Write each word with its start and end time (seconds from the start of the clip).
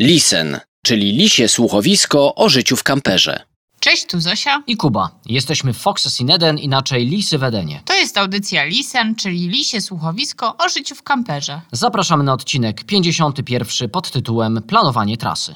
Lisen, 0.00 0.60
czyli 0.82 1.12
lisie 1.12 1.48
słuchowisko 1.48 2.34
o 2.34 2.48
życiu 2.48 2.76
w 2.76 2.82
kamperze. 2.82 3.40
Cześć, 3.80 4.06
tu 4.06 4.20
Zosia. 4.20 4.62
I 4.66 4.76
Kuba. 4.76 5.10
Jesteśmy 5.26 5.72
Foxes 5.72 6.20
in 6.20 6.30
Eden, 6.30 6.58
inaczej 6.58 7.06
Lisy 7.06 7.38
w 7.38 7.42
Edenie. 7.42 7.82
To 7.84 7.94
jest 7.94 8.18
audycja 8.18 8.64
Lisen, 8.64 9.14
czyli 9.14 9.48
lisie 9.48 9.80
słuchowisko 9.80 10.56
o 10.56 10.68
życiu 10.68 10.94
w 10.94 11.02
kamperze. 11.02 11.60
Zapraszamy 11.72 12.24
na 12.24 12.32
odcinek 12.32 12.84
51 12.84 13.90
pod 13.90 14.10
tytułem 14.10 14.62
Planowanie 14.62 15.16
trasy. 15.16 15.54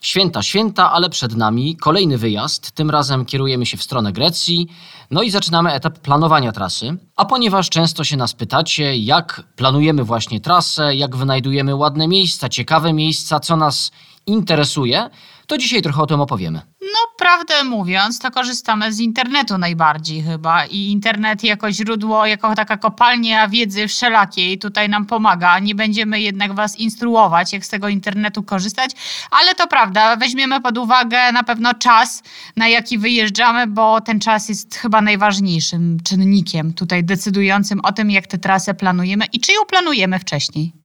Święta, 0.00 0.42
święta, 0.42 0.92
ale 0.92 1.10
przed 1.10 1.36
nami 1.36 1.76
kolejny 1.76 2.18
wyjazd. 2.18 2.70
Tym 2.70 2.90
razem 2.90 3.24
kierujemy 3.24 3.66
się 3.66 3.76
w 3.76 3.82
stronę 3.82 4.12
Grecji, 4.12 4.68
no 5.10 5.22
i 5.22 5.30
zaczynamy 5.30 5.72
etap 5.72 5.98
planowania 5.98 6.52
trasy. 6.52 6.96
A 7.16 7.24
ponieważ 7.24 7.70
często 7.70 8.04
się 8.04 8.16
nas 8.16 8.34
pytacie, 8.34 8.96
jak 8.96 9.42
planujemy 9.56 10.04
właśnie 10.04 10.40
trasę, 10.40 10.94
jak 10.94 11.16
wynajdujemy 11.16 11.74
ładne 11.74 12.08
miejsca, 12.08 12.48
ciekawe 12.48 12.92
miejsca, 12.92 13.40
co 13.40 13.56
nas 13.56 13.90
interesuje, 14.28 15.10
to 15.46 15.58
dzisiaj 15.58 15.82
trochę 15.82 16.02
o 16.02 16.06
tym 16.06 16.20
opowiemy. 16.20 16.60
No, 16.80 16.98
prawdę 17.18 17.64
mówiąc, 17.64 18.18
to 18.18 18.30
korzystamy 18.30 18.92
z 18.92 19.00
internetu 19.00 19.58
najbardziej 19.58 20.22
chyba 20.22 20.66
i 20.66 20.76
internet 20.76 21.44
jako 21.44 21.72
źródło, 21.72 22.26
jako 22.26 22.54
taka 22.54 22.76
kopalnia 22.76 23.48
wiedzy 23.48 23.88
wszelakiej 23.88 24.58
tutaj 24.58 24.88
nam 24.88 25.06
pomaga. 25.06 25.58
Nie 25.58 25.74
będziemy 25.74 26.20
jednak 26.20 26.54
Was 26.54 26.78
instruować, 26.78 27.52
jak 27.52 27.66
z 27.66 27.68
tego 27.68 27.88
internetu 27.88 28.42
korzystać, 28.42 28.90
ale 29.30 29.54
to 29.54 29.66
prawda, 29.66 30.16
weźmiemy 30.16 30.60
pod 30.60 30.78
uwagę 30.78 31.32
na 31.32 31.42
pewno 31.42 31.74
czas, 31.74 32.22
na 32.56 32.68
jaki 32.68 32.98
wyjeżdżamy, 32.98 33.66
bo 33.66 34.00
ten 34.00 34.20
czas 34.20 34.48
jest 34.48 34.74
chyba 34.74 35.00
najważniejszym 35.00 35.98
czynnikiem 36.04 36.72
tutaj 36.72 37.04
decydującym 37.04 37.80
o 37.82 37.92
tym, 37.92 38.10
jak 38.10 38.26
tę 38.26 38.38
trasę 38.38 38.74
planujemy 38.74 39.24
i 39.32 39.40
czy 39.40 39.52
ją 39.52 39.60
planujemy 39.68 40.18
wcześniej. 40.18 40.77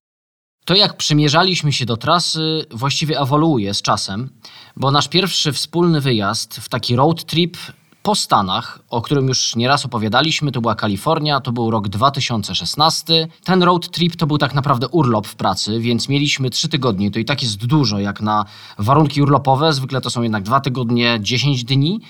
To 0.66 0.76
jak 0.76 0.98
przymierzaliśmy 0.98 1.74
się 1.74 1.86
do 1.86 1.98
trasy 1.98 2.66
właściwie 2.72 3.20
ewoluuje 3.20 3.74
z 3.74 3.82
czasem, 3.82 4.30
bo 4.76 4.92
nasz 4.92 5.08
pierwszy 5.08 5.52
wspólny 5.52 6.02
wyjazd 6.02 6.56
w 6.56 6.70
taki 6.70 6.96
road 6.96 7.24
trip 7.24 7.58
po 8.04 8.16
Stanach, 8.16 8.80
o 8.90 9.02
którym 9.02 9.28
już 9.28 9.56
nieraz 9.56 9.86
opowiadaliśmy, 9.86 10.52
to 10.52 10.62
była 10.62 10.76
Kalifornia, 10.76 11.42
to 11.42 11.52
był 11.52 11.72
rok 11.72 11.88
2016. 11.88 13.28
Ten 13.44 13.64
road 13.64 13.90
trip 13.90 14.16
to 14.16 14.28
był 14.28 14.38
tak 14.38 14.54
naprawdę 14.54 14.88
urlop 14.88 15.28
w 15.28 15.36
pracy, 15.36 15.80
więc 15.80 16.10
mieliśmy 16.10 16.50
trzy 16.50 16.70
tygodnie. 16.70 17.12
To 17.12 17.20
i 17.20 17.26
tak 17.26 17.44
jest 17.44 17.66
dużo 17.66 18.00
jak 18.00 18.22
na 18.22 18.46
warunki 18.78 19.22
urlopowe. 19.22 19.74
Zwykle 19.74 20.02
to 20.02 20.10
są 20.10 20.22
jednak 20.22 20.44
dwa 20.44 20.60
tygodnie, 20.60 21.18
10 21.22 21.64
dni. 21.64 22.02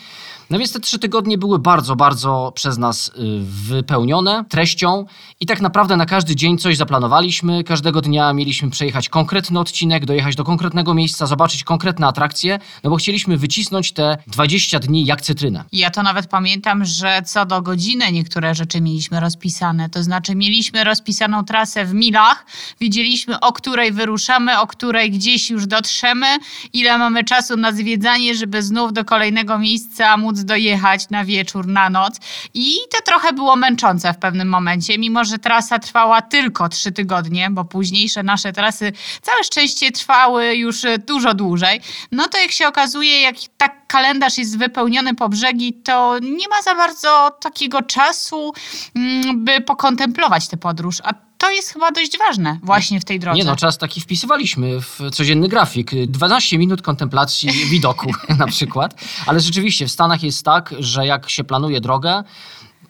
No 0.49 0.59
więc 0.59 0.73
te 0.73 0.79
trzy 0.79 0.99
tygodnie 0.99 1.37
były 1.37 1.59
bardzo, 1.59 1.95
bardzo 1.95 2.51
przez 2.55 2.77
nas 2.77 3.07
y, 3.07 3.11
wypełnione 3.41 4.45
treścią 4.49 5.05
i 5.39 5.45
tak 5.45 5.61
naprawdę 5.61 5.97
na 5.97 6.05
każdy 6.05 6.35
dzień 6.35 6.57
coś 6.57 6.77
zaplanowaliśmy. 6.77 7.63
Każdego 7.63 8.01
dnia 8.01 8.33
mieliśmy 8.33 8.69
przejechać 8.69 9.09
konkretny 9.09 9.59
odcinek, 9.59 10.05
dojechać 10.05 10.35
do 10.35 10.43
konkretnego 10.43 10.93
miejsca, 10.93 11.25
zobaczyć 11.25 11.63
konkretne 11.63 12.07
atrakcje, 12.07 12.59
no 12.83 12.89
bo 12.89 12.95
chcieliśmy 12.95 13.37
wycisnąć 13.37 13.91
te 13.91 14.17
20 14.27 14.79
dni 14.79 15.05
jak 15.05 15.21
cytrynę. 15.21 15.63
Ja 15.71 15.89
to 15.89 16.03
nawet 16.03 16.27
pamiętam, 16.27 16.85
że 16.85 17.21
co 17.25 17.45
do 17.45 17.61
godziny 17.61 18.11
niektóre 18.11 18.55
rzeczy 18.55 18.81
mieliśmy 18.81 19.19
rozpisane. 19.19 19.89
To 19.89 20.03
znaczy 20.03 20.35
mieliśmy 20.35 20.83
rozpisaną 20.83 21.45
trasę 21.45 21.85
w 21.85 21.93
milach, 21.93 22.45
wiedzieliśmy 22.81 23.39
o 23.39 23.53
której 23.53 23.91
wyruszamy, 23.91 24.59
o 24.59 24.67
której 24.67 25.11
gdzieś 25.11 25.49
już 25.49 25.67
dotrzemy, 25.67 26.27
ile 26.73 26.97
mamy 26.97 27.23
czasu 27.23 27.57
na 27.57 27.71
zwiedzanie, 27.71 28.35
żeby 28.35 28.63
znów 28.63 28.93
do 28.93 29.05
kolejnego 29.05 29.59
miejsca 29.59 30.17
móc 30.17 30.32
dojechać 30.39 31.09
na 31.09 31.25
wieczór, 31.25 31.67
na 31.67 31.89
noc. 31.89 32.19
I 32.53 32.75
to 32.91 32.97
trochę 33.05 33.33
było 33.33 33.55
męczące 33.55 34.13
w 34.13 34.17
pewnym 34.17 34.47
momencie, 34.47 34.97
mimo 34.97 35.25
że 35.25 35.39
trasa 35.39 35.79
trwała 35.79 36.21
tylko 36.21 36.69
trzy 36.69 36.91
tygodnie, 36.91 37.49
bo 37.51 37.65
późniejsze 37.65 38.23
nasze 38.23 38.53
trasy 38.53 38.91
całe 39.21 39.43
szczęście 39.43 39.91
trwały 39.91 40.55
już 40.55 40.85
e, 40.85 40.97
dużo 40.97 41.33
dłużej. 41.33 41.81
No 42.11 42.27
to 42.27 42.37
jak 42.37 42.51
się 42.51 42.67
okazuje, 42.67 43.21
jak 43.21 43.35
tak 43.57 43.87
kalendarz 43.87 44.37
jest 44.37 44.57
wypełniony 44.57 45.15
po 45.15 45.29
brzegi, 45.29 45.73
to 45.73 46.19
nie 46.19 46.47
ma 46.47 46.61
za 46.61 46.75
bardzo 46.75 47.31
takiego 47.41 47.81
czasu, 47.81 48.53
mm, 48.95 49.45
by 49.45 49.61
pokontemplować 49.61 50.47
tę 50.47 50.57
podróż. 50.57 50.97
A 51.03 51.13
to 51.37 51.51
jest 51.51 51.69
chyba 51.69 51.91
dość 51.91 52.17
ważne 52.17 52.59
właśnie 52.63 52.99
w 52.99 53.05
tej 53.05 53.19
drodze. 53.19 53.37
Nie 53.37 53.43
no, 53.43 53.55
czas 53.55 53.77
taki 53.77 54.01
wpisywaliśmy 54.01 54.81
w 54.81 54.99
codzienny 55.11 55.47
grafik. 55.47 55.91
12 56.07 56.57
minut 56.57 56.81
kontemplacji 56.81 57.49
widoku 57.51 58.11
na 58.39 58.47
przykład. 58.47 58.95
Ale 59.25 59.39
rzeczywiście 59.39 59.87
w 59.87 59.91
Stanach 59.91 60.23
jest 60.23 60.45
tak, 60.45 60.75
że 60.79 61.07
jak 61.07 61.29
się 61.29 61.43
planuje 61.43 61.81
drogę, 61.81 62.23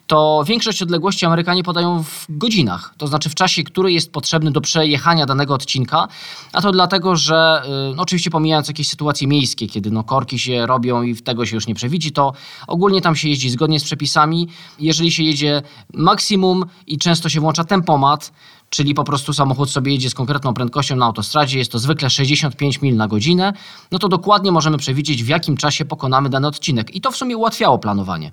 to 0.08 0.44
większość 0.48 0.82
odległości 0.82 1.26
Amerykanie 1.26 1.64
podają 1.64 2.04
w 2.04 2.26
godzinach, 2.30 2.94
to 2.98 3.08
znaczy 3.08 3.30
w 3.30 3.36
czasie, 3.36 3.64
który 3.64 3.92
jest 3.92 4.12
potrzebny 4.12 4.52
do 4.52 4.62
przejechania 4.62 5.26
danego 5.26 5.54
odcinka, 5.54 6.08
a 6.54 6.62
to 6.62 6.72
dlatego, 6.72 7.16
że 7.16 7.62
y, 7.92 7.96
no 7.96 8.04
oczywiście 8.04 8.30
pomijając 8.30 8.68
jakieś 8.68 8.90
sytuacje 8.90 9.28
miejskie, 9.28 9.68
kiedy 9.68 9.92
no 9.92 10.04
korki 10.04 10.40
się 10.40 10.66
robią 10.66 11.04
i 11.04 11.16
tego 11.16 11.46
się 11.46 11.56
już 11.56 11.68
nie 11.68 11.76
przewidzi, 11.76 12.12
to 12.12 12.34
ogólnie 12.68 13.02
tam 13.02 13.16
się 13.16 13.30
jeździ 13.30 13.50
zgodnie 13.50 13.80
z 13.80 13.84
przepisami. 13.84 14.48
Jeżeli 14.80 15.12
się 15.12 15.24
jedzie 15.24 15.62
maksimum 15.94 16.66
i 16.88 16.98
często 16.98 17.30
się 17.30 17.40
włącza 17.40 17.64
tempomat, 17.64 18.34
czyli 18.70 18.94
po 18.94 19.04
prostu 19.04 19.34
samochód 19.34 19.72
sobie 19.72 19.92
jedzie 19.92 20.10
z 20.10 20.14
konkretną 20.14 20.54
prędkością 20.54 20.96
na 20.96 21.06
autostradzie, 21.06 21.60
jest 21.60 21.72
to 21.72 21.80
zwykle 21.80 22.10
65 22.10 22.82
mil 22.82 22.96
na 22.96 23.08
godzinę, 23.08 23.54
no 23.92 24.00
to 24.00 24.10
dokładnie 24.10 24.52
możemy 24.52 24.78
przewidzieć, 24.78 25.24
w 25.24 25.28
jakim 25.28 25.58
czasie 25.58 25.86
pokonamy 25.86 26.30
dany 26.30 26.48
odcinek. 26.48 26.96
I 26.96 27.02
to 27.02 27.12
w 27.12 27.18
sumie 27.18 27.38
ułatwiało 27.38 27.80
planowanie. 27.80 28.32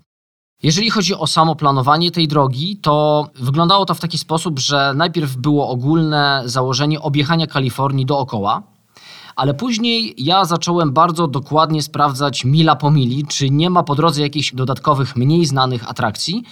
Jeżeli 0.62 0.90
chodzi 0.90 1.14
o 1.14 1.26
samo 1.26 1.56
planowanie 1.56 2.10
tej 2.10 2.28
drogi, 2.28 2.76
to 2.76 3.26
wyglądało 3.34 3.86
to 3.86 3.94
w 3.94 4.00
taki 4.00 4.18
sposób, 4.18 4.58
że 4.58 4.92
najpierw 4.96 5.36
było 5.36 5.68
ogólne 5.68 6.42
założenie 6.44 7.00
objechania 7.00 7.46
Kalifornii 7.46 8.06
dookoła, 8.06 8.62
ale 9.36 9.54
później 9.54 10.14
ja 10.18 10.44
zacząłem 10.44 10.92
bardzo 10.92 11.28
dokładnie 11.28 11.82
sprawdzać 11.82 12.44
mila 12.44 12.76
po 12.76 12.90
mili, 12.90 13.26
czy 13.26 13.50
nie 13.50 13.70
ma 13.70 13.82
po 13.82 13.94
drodze 13.94 14.22
jakichś 14.22 14.54
dodatkowych, 14.54 15.16
mniej 15.16 15.46
znanych 15.46 15.90
atrakcji. 15.90 16.42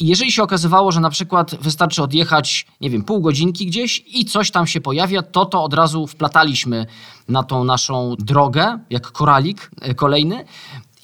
I 0.00 0.06
jeżeli 0.06 0.32
się 0.32 0.42
okazywało, 0.42 0.92
że 0.92 1.00
na 1.00 1.10
przykład 1.10 1.54
wystarczy 1.60 2.02
odjechać, 2.02 2.66
nie 2.80 2.90
wiem, 2.90 3.02
pół 3.02 3.20
godzinki 3.20 3.66
gdzieś 3.66 4.04
i 4.06 4.24
coś 4.24 4.50
tam 4.50 4.66
się 4.66 4.80
pojawia, 4.80 5.22
to 5.22 5.46
to 5.46 5.64
od 5.64 5.74
razu 5.74 6.06
wplataliśmy 6.06 6.86
na 7.28 7.42
tą 7.42 7.64
naszą 7.64 8.14
drogę, 8.18 8.78
jak 8.90 9.12
koralik 9.12 9.70
e, 9.80 9.94
kolejny. 9.94 10.44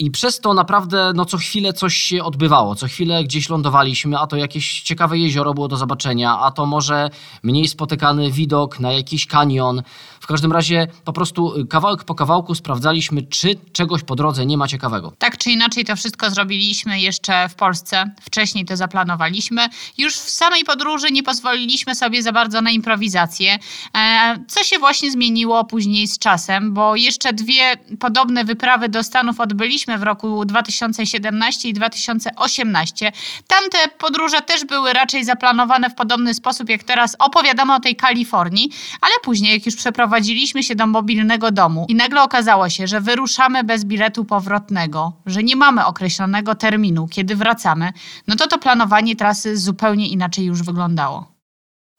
I 0.01 0.11
przez 0.11 0.41
to 0.41 0.55
naprawdę 0.55 1.13
no, 1.15 1.25
co 1.25 1.39
chwilę 1.39 1.73
coś 1.73 1.97
się 1.97 2.25
odbywało. 2.25 2.75
Co 2.75 2.87
chwilę 2.87 3.25
gdzieś 3.25 3.49
lądowaliśmy, 3.49 4.19
a 4.19 4.27
to 4.27 4.37
jakieś 4.37 4.81
ciekawe 4.81 5.19
jezioro 5.19 5.55
było 5.55 5.69
do 5.69 5.77
zobaczenia, 5.77 6.39
a 6.39 6.51
to 6.51 6.67
może 6.67 7.11
mniej 7.43 7.69
spotykany 7.69 8.31
widok 8.31 8.81
na 8.81 8.93
jakiś 8.93 9.27
kanion. 9.27 9.83
W 10.21 10.27
każdym 10.27 10.53
razie 10.53 10.87
po 11.05 11.13
prostu 11.13 11.55
kawałek 11.71 12.05
po 12.05 12.15
kawałku 12.15 12.55
sprawdzaliśmy, 12.55 13.23
czy 13.23 13.55
czegoś 13.73 14.03
po 14.03 14.17
drodze 14.17 14.47
nie 14.47 14.59
ma 14.59 14.69
ciekawego. 14.69 15.13
Tak 15.19 15.39
czy 15.39 15.51
inaczej 15.51 15.85
to 15.85 15.97
wszystko 15.97 16.31
zrobiliśmy 16.31 17.01
jeszcze 17.01 17.49
w 17.49 17.55
Polsce. 17.55 18.15
Wcześniej 18.21 18.65
to 18.65 18.77
zaplanowaliśmy. 18.77 19.69
Już 19.99 20.15
w 20.15 20.31
samej 20.31 20.65
podróży 20.65 21.07
nie 21.11 21.23
pozwoliliśmy 21.23 21.95
sobie 21.95 22.23
za 22.23 22.33
bardzo 22.33 22.61
na 22.61 22.71
improwizację, 22.71 23.59
e, 23.97 24.39
co 24.49 24.65
się 24.65 24.79
właśnie 24.79 25.11
zmieniło 25.11 25.65
później 25.65 26.07
z 26.07 26.19
czasem, 26.19 26.75
bo 26.75 26.97
jeszcze 26.97 27.33
dwie 27.33 27.77
podobne 27.99 28.45
wyprawy 28.45 28.89
do 28.89 29.03
Stanów 29.03 29.41
odbyliśmy 29.41 29.90
w 29.99 30.03
roku 30.03 30.45
2017 30.45 31.69
i 31.69 31.73
2018. 31.73 33.13
Tamte 33.47 33.79
podróże 33.99 34.41
też 34.41 34.65
były 34.65 34.93
raczej 34.93 35.25
zaplanowane 35.25 35.91
w 35.91 35.95
podobny 35.95 36.35
sposób, 36.35 36.69
jak 36.69 36.83
teraz 36.83 37.17
opowiadamy 37.19 37.75
o 37.75 37.81
tej 37.81 37.97
Kalifornii, 37.97 38.71
ale 39.01 39.13
później, 39.23 39.55
jak 39.55 39.67
już 39.67 39.77
przeprowadziliśmy 39.77 40.63
się 40.63 40.75
do 40.75 40.87
mobilnego 40.87 41.51
domu 41.51 41.87
i 41.89 41.95
nagle 41.95 42.23
okazało 42.23 42.69
się, 42.69 42.87
że 42.87 43.01
wyruszamy 43.01 43.65
bez 43.65 43.85
biletu 43.85 44.25
powrotnego, 44.25 45.13
że 45.27 45.43
nie 45.43 45.57
mamy 45.57 45.85
określonego 45.87 46.55
terminu, 46.55 47.09
kiedy 47.09 47.37
wracamy, 47.37 47.93
no 48.27 48.37
to 48.37 48.47
to 48.47 48.59
planowanie 48.59 49.17
trasy 49.17 49.57
zupełnie 49.57 50.09
inaczej 50.09 50.45
już 50.45 50.63
wyglądało. 50.63 51.30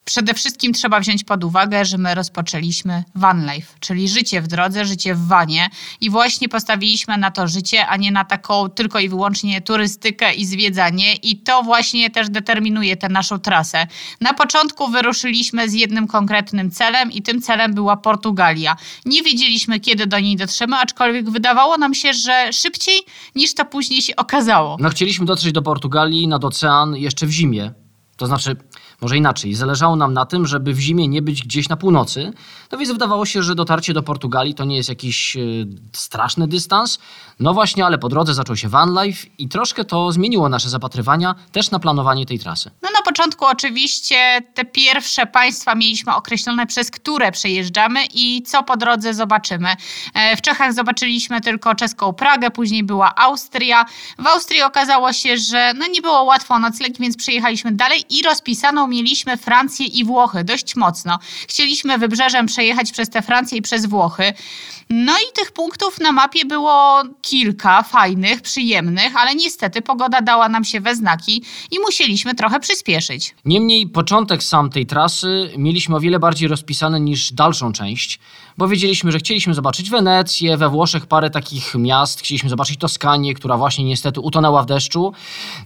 Przede 0.06 0.34
wszystkim 0.34 0.74
trzeba 0.74 1.00
wziąć 1.00 1.24
pod 1.24 1.44
uwagę, 1.44 1.86
że 1.86 1.98
my 1.98 2.16
rozpoczęliśmy 2.16 3.04
van 3.16 3.52
life, 3.54 3.74
czyli 3.80 4.10
życie 4.10 4.42
w 4.42 4.48
drodze, 4.48 4.86
życie 4.86 5.16
w 5.16 5.28
wanie 5.28 5.70
i 6.02 6.10
właśnie 6.10 6.50
postawiliśmy 6.50 7.18
na 7.18 7.32
to 7.32 7.48
życie, 7.48 7.88
a 7.88 7.98
nie 7.98 8.12
na 8.12 8.26
taką 8.26 8.70
tylko 8.70 9.00
i 9.00 9.10
wyłącznie 9.10 9.62
turystykę 9.62 10.34
i 10.34 10.46
zwiedzanie 10.46 11.16
i 11.16 11.38
to 11.38 11.64
właśnie 11.64 12.10
też 12.10 12.30
determinuje 12.30 12.98
tę 12.98 13.10
naszą 13.10 13.40
trasę. 13.40 13.88
Na 14.22 14.34
początku 14.34 14.88
wyruszyliśmy 14.88 15.70
z 15.70 15.74
jednym 15.74 16.08
konkretnym 16.08 16.72
celem 16.72 17.12
i 17.12 17.22
tym 17.22 17.42
celem 17.42 17.74
była 17.74 17.98
Portugalia. 17.98 18.76
Nie 19.06 19.24
wiedzieliśmy 19.24 19.80
kiedy 19.80 20.08
do 20.08 20.20
niej 20.20 20.36
dotrzemy, 20.36 20.76
aczkolwiek 20.78 21.30
wydawało 21.30 21.78
nam 21.78 21.94
się, 21.94 22.14
że 22.14 22.54
szybciej 22.54 23.02
niż 23.36 23.54
to 23.54 23.66
później 23.66 24.02
się 24.02 24.16
okazało. 24.16 24.78
No 24.80 24.90
chcieliśmy 24.90 25.26
dotrzeć 25.26 25.52
do 25.52 25.62
Portugalii 25.62 26.28
nad 26.28 26.46
ocean 26.46 26.96
jeszcze 26.96 27.26
w 27.26 27.32
zimie. 27.32 27.72
To 28.18 28.28
znaczy, 28.28 28.56
Może 29.02 29.18
inaczej, 29.18 29.54
zależało 29.54 29.96
nam 29.96 30.14
na 30.14 30.26
tym, 30.26 30.48
żeby 30.48 30.74
w 30.74 30.80
zimie 30.80 31.08
nie 31.08 31.22
być 31.22 31.44
gdzieś 31.44 31.70
na 31.70 31.78
północy, 31.78 32.34
no 32.72 32.78
więc 32.78 32.92
wydawało 32.92 33.26
się, 33.26 33.44
że 33.44 33.56
dotarcie 33.56 33.94
do 33.94 34.04
Portugalii 34.04 34.56
to 34.56 34.66
nie 34.66 34.76
jest 34.76 34.90
jakiś 34.90 35.38
e, 35.38 35.40
straszny 35.94 36.48
dystans. 36.48 37.00
No 37.42 37.54
właśnie, 37.54 37.86
ale 37.86 37.98
po 37.98 38.10
drodze 38.10 38.34
zaczął 38.34 38.56
się 38.56 38.70
van 38.70 38.98
life 39.04 39.28
i 39.38 39.50
troszkę 39.50 39.86
to 39.86 40.12
zmieniło 40.12 40.50
nasze 40.50 40.70
zapatrywania 40.70 41.36
też 41.52 41.72
na 41.72 41.80
planowanie 41.80 42.26
tej 42.26 42.40
trasy. 42.40 42.72
No 42.82 42.90
na 42.94 43.02
początku 43.02 43.46
oczywiście 43.46 44.42
te 44.54 44.66
pierwsze 44.66 45.26
państwa 45.26 45.76
mieliśmy 45.76 46.16
określone, 46.16 46.68
przez 46.68 46.92
które 46.92 47.32
przejeżdżamy 47.32 48.00
i 48.14 48.44
co 48.44 48.64
po 48.64 48.78
drodze 48.78 49.14
zobaczymy. 49.14 49.70
E, 50.14 50.38
W 50.38 50.42
Czechach 50.42 50.74
zobaczyliśmy 50.74 51.42
tylko 51.42 51.76
czeską 51.76 52.14
Pragę, 52.14 52.52
później 52.52 52.84
była 52.84 53.16
Austria. 53.16 53.86
W 54.20 54.28
Austrii 54.28 54.62
okazało 54.62 55.14
się, 55.14 55.38
że 55.38 55.74
no 55.74 55.88
nie 55.88 56.02
było 56.02 56.24
łatwo 56.24 56.54
o 56.54 56.60
nocleg, 56.60 56.98
więc 57.00 57.18
przejechaliśmy 57.18 57.72
dalej 57.72 58.04
i 58.10 58.24
rozpisaną 58.24 58.88
mieliśmy 58.88 59.38
Francję 59.38 59.86
i 59.86 60.06
Włochy 60.06 60.44
dość 60.44 60.76
mocno. 60.76 61.20
Chcieliśmy 61.48 61.98
wybrzeżem 61.98 62.46
przejechać 62.46 62.92
przez 62.92 63.10
te 63.10 63.22
Francję 63.22 63.58
i 63.58 63.62
przez 63.62 63.86
Włochy. 63.86 64.34
No 64.90 65.14
i 65.14 65.34
tych 65.34 65.52
punktów 65.52 66.00
na 66.00 66.12
mapie 66.12 66.46
było 66.46 67.04
fajnych, 67.84 68.42
przyjemnych, 68.42 69.16
ale 69.16 69.36
niestety 69.36 69.82
pogoda 69.82 70.22
dała 70.22 70.50
nam 70.50 70.64
się 70.64 70.82
we 70.82 70.96
znaki 70.96 71.44
i 71.72 71.80
musieliśmy 71.80 72.36
trochę 72.36 72.60
przyspieszyć. 72.60 73.36
Niemniej 73.46 73.88
początek 73.88 74.44
sam 74.44 74.70
tej 74.70 74.86
trasy 74.86 75.52
mieliśmy 75.58 75.96
o 75.96 76.00
wiele 76.00 76.20
bardziej 76.20 76.48
rozpisany 76.48 77.00
niż 77.00 77.34
dalszą 77.34 77.72
część, 77.72 78.20
bo 78.58 78.68
wiedzieliśmy, 78.68 79.12
że 79.12 79.20
chcieliśmy 79.20 79.54
zobaczyć 79.54 79.90
Wenecję, 79.90 80.58
we 80.58 80.70
Włoszech 80.70 81.06
parę 81.06 81.30
takich 81.30 81.76
miast, 81.76 82.20
chcieliśmy 82.20 82.50
zobaczyć 82.50 82.78
Toskanię, 82.78 83.34
która 83.34 83.58
właśnie 83.58 83.86
niestety 83.86 84.20
utonęła 84.20 84.64
w 84.64 84.66
deszczu, 84.66 85.14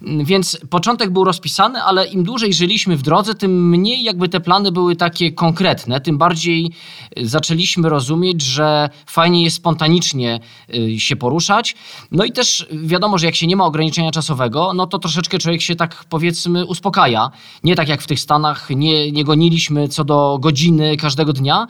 więc 0.02 0.60
początek 0.70 1.10
był 1.10 1.24
rozpisany, 1.24 1.84
ale 1.84 2.08
im 2.08 2.24
dłużej 2.24 2.54
żyliśmy 2.54 2.98
w 2.98 3.02
drodze, 3.02 3.36
tym 3.36 3.70
mniej 3.70 4.04
jakby 4.04 4.30
te 4.30 4.40
plany 4.40 4.72
były 4.72 4.96
takie 4.96 5.32
konkretne, 5.32 6.02
tym 6.02 6.18
bardziej 6.18 6.72
y, 7.20 7.28
zaczęliśmy 7.28 7.90
rozumieć, 7.90 8.42
że 8.42 8.90
fajnie 9.06 9.44
jest 9.44 9.56
spontanicznie 9.56 10.40
y, 10.76 11.00
się 11.00 11.16
poruszać. 11.16 11.76
No 12.12 12.26
i 12.26 12.32
też 12.32 12.68
wiadomo, 12.72 13.18
że 13.18 13.26
jak 13.26 13.36
się 13.36 13.48
nie 13.48 13.56
ma 13.56 13.66
ograniczenia 13.66 14.12
czasowego, 14.12 14.74
no 14.74 14.88
to 14.88 15.00
troszeczkę 15.00 15.38
człowiek 15.38 15.62
się 15.62 15.76
tak 15.76 16.06
powiedzmy 16.10 16.66
uspokaja. 16.66 17.32
Nie 17.64 17.76
tak 17.76 17.88
jak 17.88 18.02
w 18.02 18.08
tych 18.08 18.20
Stanach, 18.20 18.70
nie, 18.70 19.12
nie 19.12 19.24
goniliśmy 19.24 19.88
co 19.88 20.04
do 20.04 20.38
godziny 20.42 20.98
każdego 20.98 21.34
dnia, 21.34 21.68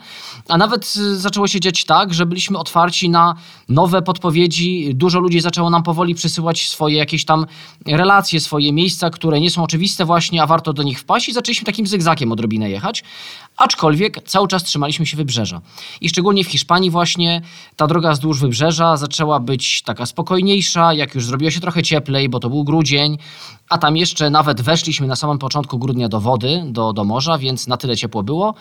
a 0.48 0.58
nawet 0.58 0.94
y, 0.96 1.05
zaczęło 1.14 1.48
się 1.48 1.60
dziać 1.60 1.84
tak, 1.84 2.14
że 2.14 2.26
byliśmy 2.26 2.58
otwarci 2.58 3.10
na 3.10 3.34
nowe 3.68 4.02
podpowiedzi. 4.02 4.94
Dużo 4.94 5.20
ludzi 5.20 5.40
zaczęło 5.40 5.70
nam 5.70 5.82
powoli 5.82 6.14
przysyłać 6.14 6.68
swoje 6.68 6.96
jakieś 6.96 7.24
tam 7.24 7.46
relacje, 7.86 8.40
swoje 8.40 8.72
miejsca, 8.72 9.10
które 9.10 9.40
nie 9.40 9.50
są 9.50 9.62
oczywiste 9.62 10.04
właśnie, 10.04 10.42
a 10.42 10.46
warto 10.46 10.72
do 10.72 10.82
nich 10.82 11.00
wpaść 11.00 11.28
i 11.28 11.32
zaczęliśmy 11.32 11.66
takim 11.66 11.86
zygzakiem 11.86 12.32
odrobinę 12.32 12.70
jechać. 12.70 13.04
Aczkolwiek 13.56 14.22
cały 14.24 14.48
czas 14.48 14.64
trzymaliśmy 14.64 15.06
się 15.06 15.16
wybrzeża. 15.16 15.60
I 16.00 16.08
szczególnie 16.08 16.44
w 16.44 16.48
Hiszpanii 16.48 16.90
właśnie 16.90 17.42
ta 17.76 17.86
droga 17.86 18.12
wzdłuż 18.12 18.40
wybrzeża 18.40 18.96
zaczęła 18.96 19.40
być 19.40 19.82
taka 19.82 20.06
spokojniejsza, 20.06 20.94
jak 20.94 21.14
już 21.14 21.26
zrobiło 21.26 21.50
się 21.50 21.60
trochę 21.60 21.82
cieplej, 21.82 22.28
bo 22.28 22.40
to 22.40 22.50
był 22.50 22.64
grudzień, 22.64 23.18
a 23.68 23.78
tam 23.78 23.96
jeszcze 23.96 24.30
nawet 24.30 24.60
weszliśmy 24.60 25.06
na 25.06 25.16
samym 25.16 25.38
początku 25.38 25.78
grudnia 25.78 26.08
do 26.08 26.20
wody, 26.20 26.62
do, 26.66 26.92
do 26.92 27.04
morza, 27.04 27.38
więc 27.38 27.66
na 27.66 27.76
tyle 27.76 27.96
ciepło 27.96 28.22
było. 28.22 28.54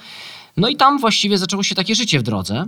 No 0.58 0.68
i 0.68 0.76
tam 0.76 1.00
właściwie 1.00 1.38
zaczęło 1.38 1.64
się 1.64 1.76
takie 1.76 1.96
życie 1.96 2.20
w 2.20 2.24
drodze. 2.24 2.66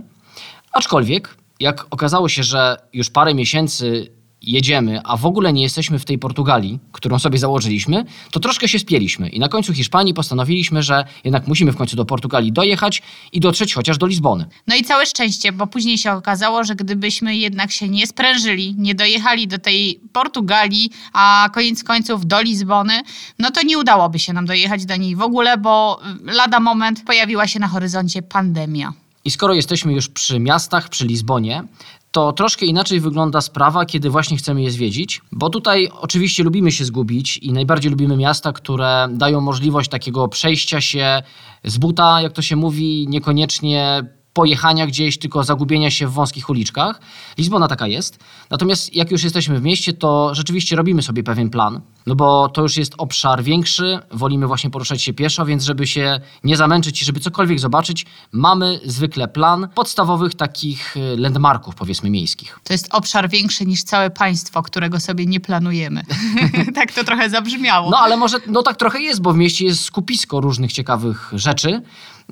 Aczkolwiek, 0.72 1.36
jak 1.60 1.86
okazało 1.90 2.28
się, 2.28 2.42
że 2.42 2.76
już 2.92 3.10
parę 3.10 3.34
miesięcy 3.34 4.12
jedziemy, 4.42 5.00
a 5.04 5.16
w 5.16 5.26
ogóle 5.26 5.52
nie 5.52 5.62
jesteśmy 5.62 5.98
w 5.98 6.04
tej 6.04 6.18
Portugalii, 6.18 6.78
którą 6.92 7.18
sobie 7.18 7.38
założyliśmy, 7.38 8.04
to 8.30 8.40
troszkę 8.40 8.68
się 8.68 8.78
spieliśmy. 8.78 9.28
I 9.28 9.40
na 9.40 9.48
końcu 9.48 9.72
Hiszpanii 9.72 10.14
postanowiliśmy, 10.14 10.82
że 10.82 11.04
jednak 11.24 11.46
musimy 11.46 11.72
w 11.72 11.76
końcu 11.76 11.96
do 11.96 12.04
Portugalii 12.04 12.52
dojechać 12.52 13.02
i 13.32 13.40
dotrzeć 13.40 13.74
chociaż 13.74 13.98
do 13.98 14.06
Lizbony. 14.06 14.46
No 14.66 14.76
i 14.76 14.82
całe 14.82 15.06
szczęście, 15.06 15.52
bo 15.52 15.66
później 15.66 15.98
się 15.98 16.12
okazało, 16.12 16.64
że 16.64 16.74
gdybyśmy 16.74 17.36
jednak 17.36 17.70
się 17.70 17.88
nie 17.88 18.06
sprężyli, 18.06 18.74
nie 18.78 18.94
dojechali 18.94 19.48
do 19.48 19.58
tej 19.58 20.00
Portugalii, 20.12 20.90
a 21.12 21.50
koniec 21.52 21.84
końców 21.84 22.26
do 22.26 22.40
Lizbony, 22.40 23.02
no 23.38 23.50
to 23.50 23.62
nie 23.62 23.78
udałoby 23.78 24.18
się 24.18 24.32
nam 24.32 24.46
dojechać 24.46 24.86
do 24.86 24.96
niej 24.96 25.16
w 25.16 25.22
ogóle, 25.22 25.58
bo 25.58 26.00
y, 26.28 26.32
lada 26.32 26.60
moment 26.60 27.04
pojawiła 27.04 27.46
się 27.46 27.60
na 27.60 27.68
horyzoncie 27.68 28.22
pandemia. 28.22 28.92
I 29.24 29.30
skoro 29.30 29.54
jesteśmy 29.54 29.92
już 29.92 30.08
przy 30.08 30.40
miastach, 30.40 30.88
przy 30.88 31.06
Lizbonie, 31.06 31.64
to 32.10 32.32
troszkę 32.32 32.66
inaczej 32.66 33.00
wygląda 33.00 33.40
sprawa, 33.40 33.86
kiedy 33.86 34.10
właśnie 34.10 34.36
chcemy 34.36 34.62
je 34.62 34.70
zwiedzić, 34.70 35.20
bo 35.32 35.50
tutaj 35.50 35.88
oczywiście 36.00 36.42
lubimy 36.42 36.72
się 36.72 36.84
zgubić 36.84 37.38
i 37.38 37.52
najbardziej 37.52 37.90
lubimy 37.90 38.16
miasta, 38.16 38.52
które 38.52 39.08
dają 39.10 39.40
możliwość 39.40 39.90
takiego 39.90 40.28
przejścia 40.28 40.80
się 40.80 41.22
z 41.64 41.78
buta, 41.78 42.22
jak 42.22 42.32
to 42.32 42.42
się 42.42 42.56
mówi, 42.56 43.06
niekoniecznie 43.08 44.02
pojechania 44.38 44.86
gdzieś, 44.86 45.18
tylko 45.18 45.44
zagubienia 45.44 45.90
się 45.90 46.06
w 46.06 46.12
wąskich 46.12 46.50
uliczkach. 46.50 47.00
Lizbona 47.38 47.68
taka 47.68 47.86
jest. 47.86 48.18
Natomiast 48.50 48.94
jak 48.94 49.10
już 49.10 49.24
jesteśmy 49.24 49.60
w 49.60 49.62
mieście, 49.62 49.92
to 49.92 50.34
rzeczywiście 50.34 50.76
robimy 50.76 51.02
sobie 51.02 51.22
pewien 51.22 51.50
plan, 51.50 51.80
no 52.06 52.14
bo 52.14 52.48
to 52.48 52.62
już 52.62 52.76
jest 52.76 52.94
obszar 52.98 53.42
większy, 53.42 53.98
wolimy 54.10 54.46
właśnie 54.46 54.70
poruszać 54.70 55.02
się 55.02 55.12
pieszo, 55.12 55.46
więc 55.46 55.64
żeby 55.64 55.86
się 55.86 56.20
nie 56.44 56.56
zamęczyć 56.56 57.02
i 57.02 57.04
żeby 57.04 57.20
cokolwiek 57.20 57.60
zobaczyć, 57.60 58.06
mamy 58.32 58.80
zwykle 58.84 59.28
plan 59.28 59.68
podstawowych 59.74 60.34
takich 60.34 60.96
y, 60.96 61.16
landmarków, 61.16 61.74
powiedzmy 61.74 62.10
miejskich. 62.10 62.58
To 62.64 62.72
jest 62.72 62.88
obszar 62.92 63.28
większy 63.28 63.66
niż 63.66 63.82
całe 63.82 64.10
państwo, 64.10 64.62
którego 64.62 65.00
sobie 65.00 65.26
nie 65.26 65.40
planujemy. 65.40 66.02
tak 66.74 66.92
to 66.92 67.04
trochę 67.04 67.30
zabrzmiało. 67.30 67.90
No 67.90 67.98
ale 67.98 68.16
może, 68.16 68.38
no 68.46 68.62
tak 68.62 68.76
trochę 68.76 69.00
jest, 69.00 69.20
bo 69.20 69.32
w 69.32 69.36
mieście 69.36 69.64
jest 69.64 69.84
skupisko 69.84 70.40
różnych 70.40 70.72
ciekawych 70.72 71.30
rzeczy. 71.32 71.82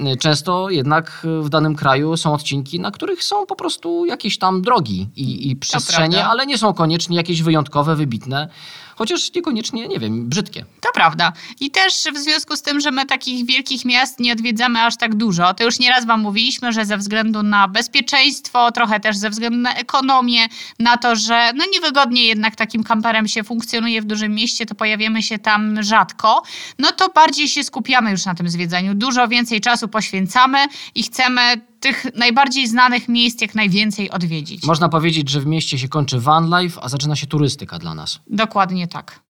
Y, 0.00 0.16
Często 0.16 0.70
jednak 0.70 1.22
y, 1.24 1.42
w 1.42 1.48
danym 1.48 1.76
kraju 1.76 2.16
są 2.16 2.32
odcinki, 2.34 2.80
na 2.80 2.90
których 2.90 3.24
są 3.24 3.46
po 3.46 3.56
prostu 3.56 4.06
jakieś 4.06 4.38
tam 4.38 4.62
drogi 4.62 5.08
i, 5.16 5.50
i 5.50 5.56
przestrzenie, 5.56 6.26
ale 6.26 6.46
nie 6.46 6.58
są 6.58 6.74
koniecznie 6.74 7.16
jakieś 7.16 7.42
wyjątkowe, 7.42 7.96
wybitne, 7.96 8.48
chociaż 8.96 9.34
niekoniecznie, 9.34 9.88
nie 9.88 9.98
wiem, 9.98 10.28
brzydkie. 10.28 10.64
To 10.80 10.88
prawda. 10.94 11.32
I 11.60 11.70
też 11.70 12.04
w 12.14 12.18
związku 12.18 12.56
z 12.56 12.62
tym, 12.62 12.80
że 12.80 12.90
my 12.90 13.06
takich 13.06 13.46
wielkich 13.46 13.84
miast 13.84 14.20
nie 14.20 14.32
odwiedzamy 14.32 14.82
aż 14.82 14.96
tak 14.96 15.14
dużo, 15.14 15.54
to 15.54 15.64
już 15.64 15.78
nieraz 15.78 16.06
Wam 16.06 16.20
mówiliśmy, 16.20 16.72
że 16.72 16.84
ze 16.84 16.96
względu 16.96 17.42
na 17.42 17.68
bezpieczeństwo, 17.68 18.72
trochę 18.72 19.00
też 19.00 19.16
ze 19.16 19.30
względu 19.30 19.58
na 19.58 19.74
ekonomię, 19.74 20.46
na 20.78 20.96
to, 20.96 21.16
że 21.16 21.52
no 21.54 21.64
niewygodnie 21.72 22.26
jednak 22.26 22.56
takim 22.56 22.84
kamperem 22.84 23.28
się 23.28 23.44
funkcjonuje 23.44 24.02
w 24.02 24.04
dużym 24.04 24.34
mieście, 24.34 24.66
to 24.66 24.74
pojawiamy 24.74 25.22
się 25.22 25.38
tam 25.38 25.82
rzadko, 25.82 26.42
no 26.78 26.92
to 26.92 27.08
bardziej 27.08 27.48
się 27.48 27.64
skupiamy 27.64 28.10
już 28.10 28.24
na 28.24 28.34
tym 28.34 28.48
zwiedzaniu. 28.48 28.94
Dużo 28.94 29.28
więcej 29.28 29.60
czasu 29.60 29.88
poświęcamy 29.88 30.58
i 30.94 31.02
chcemy 31.02 31.60
tych 31.80 32.06
najbardziej 32.14 32.66
znanych 32.66 33.08
miejsc 33.08 33.40
jak 33.40 33.54
najwięcej 33.54 34.10
odwiedzić. 34.10 34.62
Można 34.64 34.88
powiedzieć, 34.88 35.30
że 35.30 35.40
w 35.40 35.46
mieście 35.46 35.78
się 35.78 35.88
kończy 35.88 36.20
van 36.20 36.60
life, 36.60 36.80
a 36.82 36.88
zaczyna 36.88 37.16
się 37.16 37.26
turystyka 37.26 37.78
dla 37.78 37.94
nas. 37.94 38.20
Dokładnie 38.26 38.88
tak. 38.88 39.26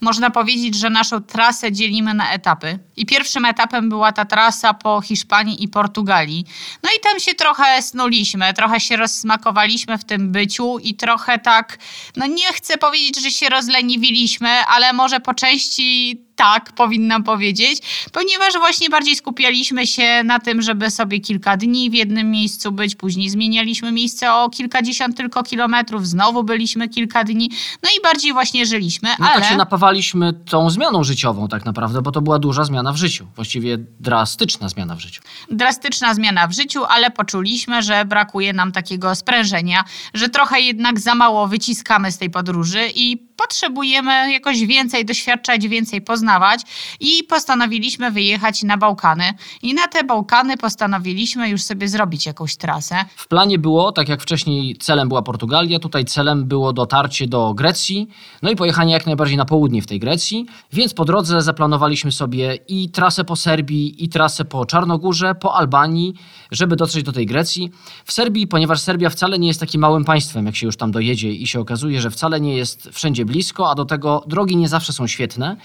Można 0.00 0.30
powiedzieć, 0.30 0.74
że 0.74 0.90
naszą 0.90 1.22
trasę 1.22 1.72
dzielimy 1.72 2.14
na 2.14 2.32
etapy. 2.32 2.78
I 2.96 3.06
pierwszym 3.06 3.44
etapem 3.44 3.88
była 3.88 4.12
ta 4.12 4.24
trasa 4.24 4.74
po 4.74 5.00
Hiszpanii 5.00 5.64
i 5.64 5.68
Portugalii. 5.68 6.44
No 6.82 6.90
i 6.96 7.00
tam 7.00 7.20
się 7.20 7.34
trochę 7.34 7.82
snuliśmy, 7.82 8.54
trochę 8.54 8.80
się 8.80 8.96
rozsmakowaliśmy 8.96 9.98
w 9.98 10.04
tym 10.04 10.32
byciu 10.32 10.78
i 10.78 10.94
trochę 10.94 11.38
tak, 11.38 11.78
no 12.16 12.26
nie 12.26 12.52
chcę 12.52 12.78
powiedzieć, 12.78 13.22
że 13.22 13.30
się 13.30 13.48
rozleniwiliśmy, 13.48 14.48
ale 14.48 14.92
może 14.92 15.20
po 15.20 15.34
części 15.34 16.20
tak 16.36 16.72
powinnam 16.72 17.24
powiedzieć, 17.24 17.78
ponieważ 18.12 18.54
właśnie 18.54 18.90
bardziej 18.90 19.16
skupialiśmy 19.16 19.86
się 19.86 20.22
na 20.24 20.38
tym, 20.40 20.62
żeby 20.62 20.90
sobie 20.90 21.20
kilka 21.20 21.56
dni 21.56 21.90
w 21.90 21.94
jednym 21.94 22.30
miejscu 22.30 22.72
być, 22.72 22.94
później 22.94 23.30
zmienialiśmy 23.30 23.92
miejsce 23.92 24.32
o 24.34 24.50
kilkadziesiąt 24.50 25.16
tylko 25.16 25.42
kilometrów, 25.42 26.06
znowu 26.08 26.44
byliśmy 26.44 26.88
kilka 26.88 27.24
dni, 27.24 27.50
no 27.82 27.90
i 27.98 28.02
bardziej 28.02 28.32
właśnie 28.32 28.66
żyliśmy, 28.66 29.08
No 29.18 29.26
ale... 29.30 29.40
tak 29.40 29.50
się 29.50 29.56
napawaliśmy 29.56 30.32
tą 30.32 30.70
zmianą 30.70 31.04
życiową 31.04 31.48
tak 31.48 31.64
naprawdę, 31.64 32.02
bo 32.02 32.12
to 32.12 32.20
była 32.20 32.38
duża 32.38 32.64
zmiana 32.64 32.92
w 32.92 32.96
życiu. 32.96 33.26
Właściwie 33.36 33.78
drastyczna 34.00 34.68
zmiana 34.68 34.96
w 34.96 35.00
życiu. 35.00 35.22
drastyczna 35.50 36.14
zmiana 36.14 36.46
w 36.46 36.52
życiu, 36.52 36.84
ale 36.84 37.10
poczuliśmy, 37.10 37.82
że 37.82 38.04
brakuje 38.04 38.52
nam 38.52 38.72
takiego 38.72 39.14
sprężenia, 39.14 39.84
że 40.14 40.28
trochę 40.28 40.60
jednak 40.60 41.00
za 41.00 41.14
mało 41.14 41.48
wyciskamy 41.48 42.12
z 42.12 42.18
tej 42.18 42.30
podróży 42.30 42.80
i 42.94 43.16
potrzebujemy 43.36 44.32
jakoś 44.32 44.66
więcej 44.66 45.04
doświadczać, 45.04 45.68
więcej 45.68 46.02
poznawać 46.24 46.60
i 47.00 47.24
postanowiliśmy 47.24 48.10
wyjechać 48.10 48.62
na 48.62 48.76
Bałkany. 48.76 49.24
I 49.62 49.74
na 49.74 49.88
te 49.88 50.04
Bałkany 50.04 50.56
postanowiliśmy 50.56 51.48
już 51.48 51.62
sobie 51.62 51.88
zrobić 51.88 52.26
jakąś 52.26 52.56
trasę. 52.56 52.94
W 53.16 53.28
planie 53.28 53.58
było, 53.58 53.92
tak 53.92 54.08
jak 54.08 54.22
wcześniej 54.22 54.76
celem 54.76 55.08
była 55.08 55.22
Portugalia, 55.22 55.78
tutaj 55.78 56.04
celem 56.04 56.44
było 56.44 56.72
dotarcie 56.72 57.26
do 57.26 57.54
Grecji, 57.54 58.08
no 58.42 58.50
i 58.50 58.56
pojechanie 58.56 58.92
jak 58.92 59.06
najbardziej 59.06 59.36
na 59.36 59.44
południe 59.44 59.82
w 59.82 59.86
tej 59.86 60.00
Grecji, 60.00 60.46
więc 60.72 60.94
po 60.94 61.04
drodze 61.04 61.42
zaplanowaliśmy 61.42 62.12
sobie 62.12 62.58
i 62.68 62.90
trasę 62.90 63.24
po 63.24 63.36
Serbii, 63.36 64.04
i 64.04 64.08
trasę 64.08 64.44
po 64.44 64.66
Czarnogórze, 64.66 65.34
po 65.34 65.54
Albanii, 65.54 66.14
żeby 66.50 66.76
dotrzeć 66.76 67.02
do 67.02 67.12
tej 67.12 67.26
Grecji. 67.26 67.70
W 68.04 68.12
Serbii, 68.12 68.46
ponieważ 68.46 68.80
Serbia 68.80 69.10
wcale 69.10 69.38
nie 69.38 69.48
jest 69.48 69.60
takim 69.60 69.80
małym 69.80 70.04
państwem, 70.04 70.46
jak 70.46 70.56
się 70.56 70.66
już 70.66 70.76
tam 70.76 70.90
dojedzie 70.90 71.32
i 71.32 71.46
się 71.46 71.60
okazuje, 71.60 72.00
że 72.00 72.10
wcale 72.10 72.40
nie 72.40 72.56
jest 72.56 72.88
wszędzie 72.92 73.24
blisko, 73.24 73.70
a 73.70 73.74
do 73.74 73.84
tego 73.84 74.24
drogi 74.26 74.56
nie 74.56 74.68
zawsze 74.68 74.92
są 74.92 75.06
świetne, 75.06 75.56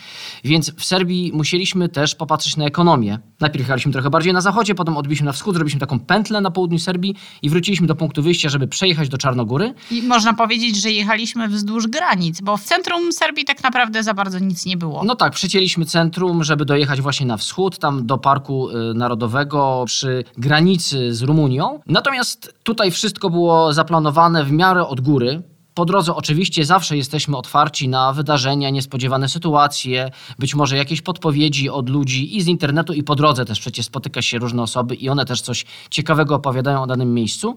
Więc 0.50 0.72
w 0.76 0.86
Serbii 0.86 1.32
musieliśmy 1.34 1.90
też 1.90 2.16
popatrzeć 2.16 2.58
na 2.58 2.66
ekonomię. 2.66 3.20
Najpierw 3.40 3.60
jechaliśmy 3.60 3.92
trochę 3.92 4.10
bardziej 4.10 4.34
na 4.34 4.42
zachodzie, 4.42 4.76
potem 4.76 4.98
odbiliśmy 4.98 5.26
na 5.26 5.32
wschód, 5.32 5.54
zrobiliśmy 5.56 5.80
taką 5.80 6.00
pętlę 6.00 6.42
na 6.42 6.52
południu 6.52 6.80
Serbii 6.80 7.16
i 7.42 7.50
wróciliśmy 7.50 7.88
do 7.88 7.96
punktu 7.96 8.24
wyjścia, 8.24 8.50
żeby 8.50 8.68
przejechać 8.68 9.10
do 9.10 9.18
Czarnogóry. 9.18 9.74
I 9.92 10.02
można 10.02 10.34
powiedzieć, 10.34 10.82
że 10.82 10.92
jechaliśmy 10.92 11.48
wzdłuż 11.48 11.88
granic, 11.88 12.42
bo 12.42 12.58
w 12.58 12.64
centrum 12.64 13.14
Serbii 13.14 13.46
tak 13.46 13.64
naprawdę 13.64 14.04
za 14.04 14.14
bardzo 14.14 14.40
nic 14.40 14.66
nie 14.66 14.78
było. 14.78 15.04
No 15.04 15.16
tak, 15.16 15.34
przecięliśmy 15.34 15.86
centrum, 15.86 16.44
żeby 16.44 16.66
dojechać 16.66 17.02
właśnie 17.02 17.26
na 17.26 17.38
wschód, 17.38 17.80
tam 17.80 18.06
do 18.06 18.18
Parku 18.18 18.70
y, 18.70 18.94
Narodowego 18.94 19.84
przy 19.86 20.24
granicy 20.38 21.14
z 21.14 21.22
Rumunią. 21.22 21.80
Natomiast 21.86 22.54
tutaj 22.64 22.92
wszystko 22.92 23.30
było 23.30 23.74
zaplanowane 23.74 24.44
w 24.44 24.52
miarę 24.52 24.88
od 24.88 25.02
góry. 25.02 25.44
Po 25.80 25.86
drodze 25.86 26.16
oczywiście 26.16 26.66
zawsze 26.66 26.98
jesteśmy 26.98 27.38
otwarci 27.38 27.90
na 27.90 28.14
wydarzenia, 28.14 28.70
niespodziewane 28.70 29.30
sytuacje, 29.30 30.12
być 30.40 30.56
może 30.56 30.78
jakieś 30.78 31.02
podpowiedzi 31.02 31.70
od 31.70 31.90
ludzi 31.90 32.38
i 32.38 32.42
z 32.42 32.48
internetu 32.48 32.94
i 32.94 33.04
po 33.04 33.16
drodze 33.16 33.46
też 33.46 33.60
przecież 33.60 33.86
spotyka 33.86 34.22
się 34.22 34.38
różne 34.38 34.64
osoby 34.64 34.96
i 34.96 35.10
one 35.10 35.26
też 35.26 35.42
coś 35.42 35.66
ciekawego 35.90 36.36
opowiadają 36.36 36.82
o 36.82 36.88
danym 36.88 37.14
miejscu. 37.14 37.56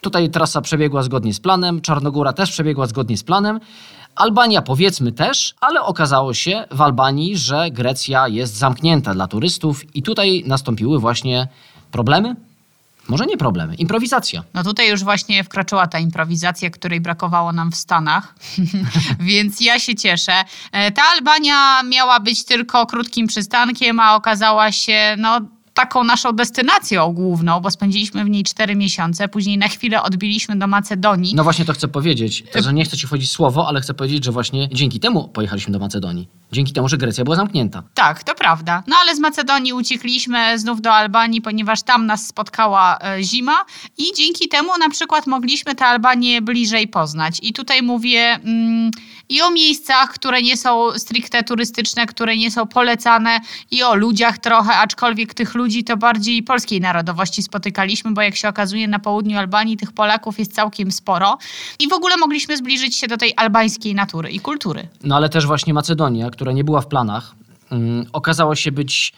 Tutaj 0.00 0.30
trasa 0.30 0.60
przebiegła 0.60 1.02
zgodnie 1.02 1.34
z 1.34 1.40
planem, 1.40 1.80
Czarnogóra 1.80 2.32
też 2.32 2.50
przebiegła 2.50 2.86
zgodnie 2.86 3.16
z 3.16 3.22
planem. 3.22 3.60
Albania 4.16 4.62
powiedzmy 4.62 5.12
też, 5.12 5.54
ale 5.60 5.82
okazało 5.82 6.34
się 6.34 6.64
w 6.70 6.80
Albanii, 6.80 7.36
że 7.36 7.70
Grecja 7.70 8.28
jest 8.28 8.56
zamknięta 8.56 9.14
dla 9.14 9.28
turystów 9.28 9.96
i 9.96 10.02
tutaj 10.02 10.44
nastąpiły 10.46 10.98
właśnie 10.98 11.48
problemy. 11.92 12.36
Może 13.08 13.26
nie 13.26 13.36
problemy, 13.36 13.74
improwizacja. 13.74 14.42
No 14.54 14.64
tutaj 14.64 14.90
już 14.90 15.04
właśnie 15.04 15.44
wkroczyła 15.44 15.86
ta 15.86 15.98
improwizacja, 15.98 16.70
której 16.70 17.00
brakowało 17.00 17.52
nam 17.52 17.72
w 17.72 17.76
Stanach, 17.76 18.34
więc 19.20 19.60
ja 19.60 19.78
się 19.78 19.94
cieszę. 19.94 20.32
E, 20.72 20.92
Ta 20.92 21.02
Albania 21.16 21.82
miała 21.82 22.20
być 22.20 22.44
tylko 22.44 22.86
krótkim 22.86 23.26
przystankiem, 23.26 24.00
a 24.00 24.14
okazała 24.14 24.72
się 24.72 25.14
no 25.18 25.40
taką 25.76 26.04
naszą 26.04 26.32
destynacją 26.32 27.12
główną, 27.12 27.60
bo 27.60 27.70
spędziliśmy 27.70 28.24
w 28.24 28.30
niej 28.30 28.44
cztery 28.44 28.76
miesiące, 28.76 29.28
później 29.28 29.58
na 29.58 29.68
chwilę 29.68 30.02
odbiliśmy 30.02 30.56
do 30.56 30.66
Macedonii. 30.66 31.34
No 31.34 31.44
właśnie 31.44 31.64
to 31.64 31.72
chcę 31.72 31.88
powiedzieć, 31.88 32.44
to, 32.52 32.62
że 32.62 32.72
nie 32.72 32.84
chcę 32.84 32.96
ci 32.96 33.06
wchodzić 33.06 33.30
słowo, 33.30 33.68
ale 33.68 33.80
chcę 33.80 33.94
powiedzieć, 33.94 34.24
że 34.24 34.32
właśnie 34.32 34.68
dzięki 34.72 35.00
temu 35.00 35.28
pojechaliśmy 35.28 35.72
do 35.72 35.78
Macedonii. 35.78 36.28
Dzięki 36.52 36.72
temu, 36.72 36.88
że 36.88 36.96
Grecja 36.96 37.24
była 37.24 37.36
zamknięta. 37.36 37.82
Tak, 37.94 38.24
to 38.24 38.34
prawda. 38.34 38.82
No 38.86 38.96
ale 39.02 39.16
z 39.16 39.18
Macedonii 39.18 39.72
uciekliśmy 39.72 40.58
znów 40.58 40.80
do 40.80 40.92
Albanii, 40.92 41.42
ponieważ 41.42 41.82
tam 41.82 42.06
nas 42.06 42.26
spotkała 42.26 42.98
e, 42.98 43.22
zima 43.22 43.64
i 43.98 44.04
dzięki 44.16 44.48
temu 44.48 44.68
na 44.80 44.90
przykład 44.90 45.26
mogliśmy 45.26 45.74
tę 45.74 45.86
Albanię 45.86 46.42
bliżej 46.42 46.88
poznać. 46.88 47.38
I 47.42 47.52
tutaj 47.52 47.82
mówię 47.82 48.20
mm, 48.20 48.90
i 49.28 49.42
o 49.42 49.50
miejscach, 49.50 50.12
które 50.12 50.42
nie 50.42 50.56
są 50.56 50.98
stricte 50.98 51.42
turystyczne, 51.42 52.06
które 52.06 52.36
nie 52.36 52.50
są 52.50 52.66
polecane 52.66 53.40
i 53.70 53.82
o 53.82 53.94
ludziach 53.94 54.38
trochę, 54.38 54.76
aczkolwiek 54.76 55.34
tych 55.34 55.54
ludzi 55.54 55.65
to 55.84 55.96
bardziej 55.96 56.42
polskiej 56.42 56.80
narodowości 56.80 57.42
spotykaliśmy, 57.42 58.10
bo 58.10 58.22
jak 58.22 58.36
się 58.36 58.48
okazuje 58.48 58.88
na 58.88 58.98
południu 58.98 59.38
Albanii 59.38 59.76
tych 59.76 59.92
Polaków 59.92 60.38
jest 60.38 60.54
całkiem 60.54 60.92
sporo 60.92 61.38
i 61.78 61.88
w 61.88 61.92
ogóle 61.92 62.16
mogliśmy 62.16 62.56
zbliżyć 62.56 62.96
się 62.96 63.08
do 63.08 63.16
tej 63.16 63.32
albańskiej 63.36 63.94
natury 63.94 64.30
i 64.30 64.40
kultury. 64.40 64.88
No 65.04 65.16
ale 65.16 65.28
też 65.28 65.46
właśnie 65.46 65.74
Macedonia, 65.74 66.30
która 66.30 66.52
nie 66.52 66.64
była 66.64 66.80
w 66.80 66.86
planach, 66.86 67.34
mm, 67.70 68.06
okazała 68.12 68.56
się 68.56 68.72
być 68.72 69.12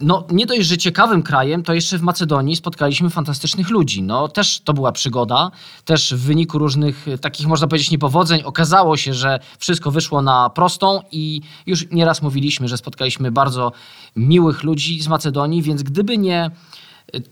no 0.00 0.26
nie 0.30 0.46
dość, 0.46 0.66
że 0.66 0.78
ciekawym 0.78 1.22
krajem, 1.22 1.62
to 1.62 1.74
jeszcze 1.74 1.98
w 1.98 2.02
Macedonii 2.02 2.56
spotkaliśmy 2.56 3.10
fantastycznych 3.10 3.70
ludzi. 3.70 4.02
No 4.02 4.28
też 4.28 4.60
to 4.60 4.72
była 4.74 4.92
przygoda, 4.92 5.50
też 5.84 6.14
w 6.14 6.20
wyniku 6.20 6.58
różnych 6.58 7.08
e, 7.08 7.18
takich, 7.18 7.46
można 7.46 7.66
powiedzieć, 7.66 7.90
niepowodzeń 7.90 8.42
okazało 8.42 8.96
się, 8.96 9.14
że 9.14 9.40
wszystko 9.58 9.90
wyszło 9.90 10.22
na 10.22 10.50
prostą 10.50 11.00
i 11.12 11.40
już 11.66 11.90
nieraz 11.90 12.22
mówiliśmy, 12.22 12.68
że 12.68 12.76
spotkaliśmy 12.76 13.32
bardzo 13.32 13.72
miłych 14.16 14.62
ludzi 14.62 15.02
z 15.02 15.08
Macedonii, 15.08 15.62
więc 15.62 15.82
gdyby 15.82 16.18
nie 16.18 16.44
e, 16.44 16.50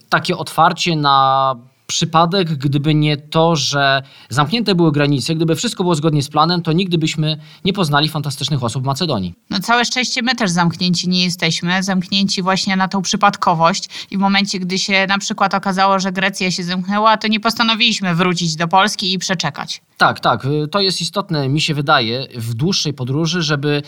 takie 0.09 0.37
otwarcie 0.37 0.97
na 0.97 1.57
przypadek, 1.87 2.49
gdyby 2.49 2.95
nie 2.95 3.17
to, 3.17 3.57
że 3.57 4.03
zamknięte 4.29 4.75
były 4.75 4.93
granice, 4.93 5.35
gdyby 5.35 5.57
wszystko 5.57 5.83
było 5.83 5.95
zgodnie 5.95 6.23
z 6.23 6.29
planem, 6.29 6.63
to 6.63 6.73
nigdy 6.73 6.99
byśmy 6.99 7.37
nie 7.65 7.73
poznali 7.73 8.09
fantastycznych 8.09 8.65
osób 8.65 8.83
w 8.83 8.87
Macedonii. 8.87 9.35
No 9.51 9.61
całe 9.61 9.85
szczęście 9.85 10.23
my 10.23 10.35
też 10.35 10.51
zamknięci 10.51 11.09
nie 11.09 11.25
jesteśmy, 11.25 11.83
zamknięci 11.83 12.43
właśnie 12.43 12.77
na 12.77 12.89
tą 12.89 13.03
przypadkowość 13.03 13.89
i 14.11 14.17
w 14.17 14.21
momencie, 14.21 14.59
gdy 14.59 14.79
się 14.79 15.07
na 15.09 15.19
przykład 15.19 15.55
okazało, 15.55 15.99
że 15.99 16.13
Grecja 16.13 16.51
się 16.51 16.65
zamknęła, 16.65 17.17
to 17.17 17.29
nie 17.29 17.41
postanowiliśmy 17.41 18.15
wrócić 18.15 18.57
do 18.57 18.69
Polski 18.69 19.13
i 19.13 19.19
przeczekać. 19.19 19.83
Tak, 19.97 20.21
tak. 20.21 20.47
To 20.71 20.81
jest 20.81 21.01
istotne, 21.01 21.49
mi 21.49 21.61
się 21.61 21.75
wydaje, 21.75 22.27
w 22.35 22.55
dłuższej 22.55 22.95
podróży, 22.95 23.43
żeby 23.43 23.83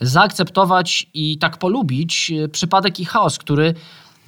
zaakceptować 0.00 1.06
i 1.14 1.38
tak 1.38 1.56
polubić 1.56 2.32
przypadek 2.52 3.00
i 3.00 3.04
chaos, 3.04 3.38
który 3.38 3.74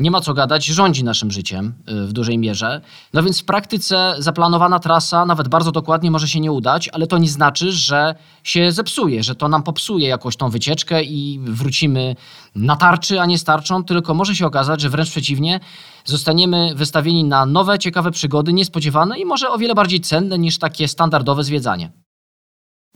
nie 0.00 0.10
ma 0.10 0.20
co 0.20 0.34
gadać, 0.34 0.66
rządzi 0.66 1.04
naszym 1.04 1.30
życiem 1.30 1.74
y, 1.88 2.06
w 2.06 2.12
dużej 2.12 2.38
mierze. 2.38 2.80
No 3.14 3.22
więc 3.22 3.40
w 3.40 3.44
praktyce 3.44 4.14
zaplanowana 4.18 4.78
trasa 4.78 5.26
nawet 5.26 5.48
bardzo 5.48 5.72
dokładnie 5.72 6.10
może 6.10 6.28
się 6.28 6.40
nie 6.40 6.52
udać, 6.52 6.88
ale 6.88 7.06
to 7.06 7.18
nie 7.18 7.28
znaczy, 7.28 7.72
że 7.72 8.14
się 8.44 8.72
zepsuje, 8.72 9.22
że 9.22 9.34
to 9.34 9.48
nam 9.48 9.62
popsuje 9.62 10.08
jakoś 10.08 10.36
tą 10.36 10.50
wycieczkę 10.50 11.02
i 11.02 11.40
wrócimy 11.44 12.16
na 12.54 12.76
tarczy, 12.76 13.20
a 13.20 13.26
nie 13.26 13.38
starczą, 13.38 13.84
tylko 13.84 14.14
może 14.14 14.36
się 14.36 14.46
okazać, 14.46 14.80
że 14.80 14.88
wręcz 14.90 15.10
przeciwnie, 15.10 15.60
zostaniemy 16.04 16.74
wystawieni 16.74 17.24
na 17.24 17.46
nowe, 17.46 17.78
ciekawe 17.78 18.10
przygody, 18.10 18.52
niespodziewane 18.52 19.18
i 19.18 19.24
może 19.24 19.50
o 19.50 19.58
wiele 19.58 19.74
bardziej 19.74 20.00
cenne 20.00 20.38
niż 20.38 20.58
takie 20.58 20.88
standardowe 20.88 21.44
zwiedzanie. 21.44 21.90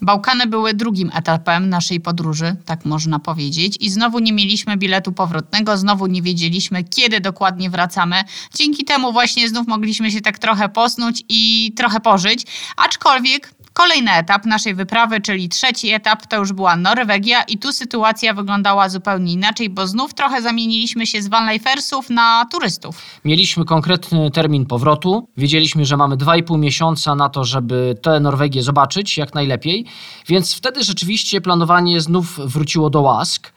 Bałkany 0.02 0.46
były 0.46 0.74
drugim 0.74 1.10
etapem 1.14 1.68
naszej 1.68 2.00
podróży, 2.00 2.56
tak 2.64 2.84
można 2.84 3.18
powiedzieć, 3.18 3.76
i 3.80 3.90
znowu 3.90 4.18
nie 4.18 4.32
mieliśmy 4.32 4.76
biletu 4.76 5.12
powrotnego, 5.12 5.76
znowu 5.76 6.06
nie 6.06 6.22
wiedzieliśmy, 6.22 6.84
kiedy 6.84 7.20
dokładnie 7.20 7.70
wracamy. 7.70 8.16
Dzięki 8.54 8.84
temu 8.84 9.12
właśnie 9.12 9.48
znów 9.48 9.66
mogliśmy 9.66 10.10
się 10.10 10.20
tak 10.20 10.38
trochę 10.38 10.68
posnuć 10.68 11.24
i 11.28 11.72
trochę 11.76 12.00
pożyć, 12.00 12.46
aczkolwiek 12.76 13.54
kolejny 13.74 14.12
etap 14.12 14.46
naszej 14.46 14.74
wyprawy, 14.74 15.20
czyli 15.20 15.48
trzeci 15.48 15.90
etap, 15.90 16.26
to 16.26 16.36
już 16.36 16.52
była 16.52 16.76
Norwegia 16.76 17.42
i 17.42 17.58
tu 17.58 17.72
sytuacja 17.72 18.34
wyglądała 18.34 18.88
zupełnie 18.88 19.32
inaczej, 19.32 19.70
bo 19.70 19.86
znów 19.86 20.14
trochę 20.14 20.42
zamieniliśmy 20.42 21.06
się 21.06 21.22
z 21.22 21.28
vanlifersów 21.28 22.10
na 22.10 22.46
turystów. 22.50 23.02
Mieliśmy 23.24 23.64
konkretny 23.64 24.30
termin 24.30 24.66
powrotu. 24.66 25.28
Wiedzieliśmy, 25.36 25.84
że 25.84 25.96
mamy 25.96 26.16
2,5 26.16 26.58
miesiąca 26.58 27.14
na 27.14 27.28
to, 27.28 27.44
żeby 27.44 27.96
tę 28.02 28.20
Norwegię 28.20 28.62
zobaczyć 28.62 29.18
jak 29.18 29.34
najlepiej, 29.34 29.84
więc 30.28 30.54
wtedy 30.54 30.84
rzeczywiście 30.84 31.40
planowanie 31.40 32.00
znów 32.00 32.40
wróciło 32.44 32.90
do 32.90 33.00
łask. 33.00 33.52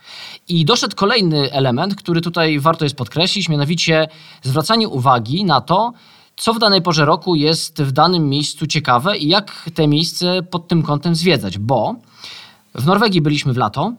I 0.47 0.65
doszedł 0.65 0.95
kolejny 0.95 1.51
element, 1.51 1.95
który 1.95 2.21
tutaj 2.21 2.59
warto 2.59 2.85
jest 2.85 2.95
podkreślić, 2.95 3.49
mianowicie 3.49 4.07
zwracanie 4.43 4.87
uwagi 4.87 5.45
na 5.45 5.61
to, 5.61 5.93
co 6.37 6.53
w 6.53 6.59
danej 6.59 6.81
porze 6.81 7.05
roku 7.05 7.35
jest 7.35 7.81
w 7.81 7.91
danym 7.91 8.29
miejscu 8.29 8.67
ciekawe 8.67 9.17
i 9.17 9.27
jak 9.27 9.69
te 9.73 9.87
miejsce 9.87 10.43
pod 10.43 10.67
tym 10.67 10.83
kątem 10.83 11.15
zwiedzać, 11.15 11.57
bo 11.57 11.95
w 12.75 12.85
Norwegii 12.85 13.21
byliśmy 13.21 13.53
w 13.53 13.57
lato, 13.57 13.93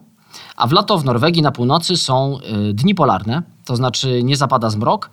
a 0.55 0.67
w 0.67 0.71
lato 0.71 0.97
w 0.97 1.05
Norwegii 1.05 1.41
na 1.41 1.51
północy 1.51 1.97
są 1.97 2.37
y, 2.69 2.73
dni 2.73 2.95
polarne, 2.95 3.41
to 3.65 3.75
znaczy 3.75 4.23
nie 4.23 4.37
zapada 4.37 4.69
zmrok, 4.69 5.09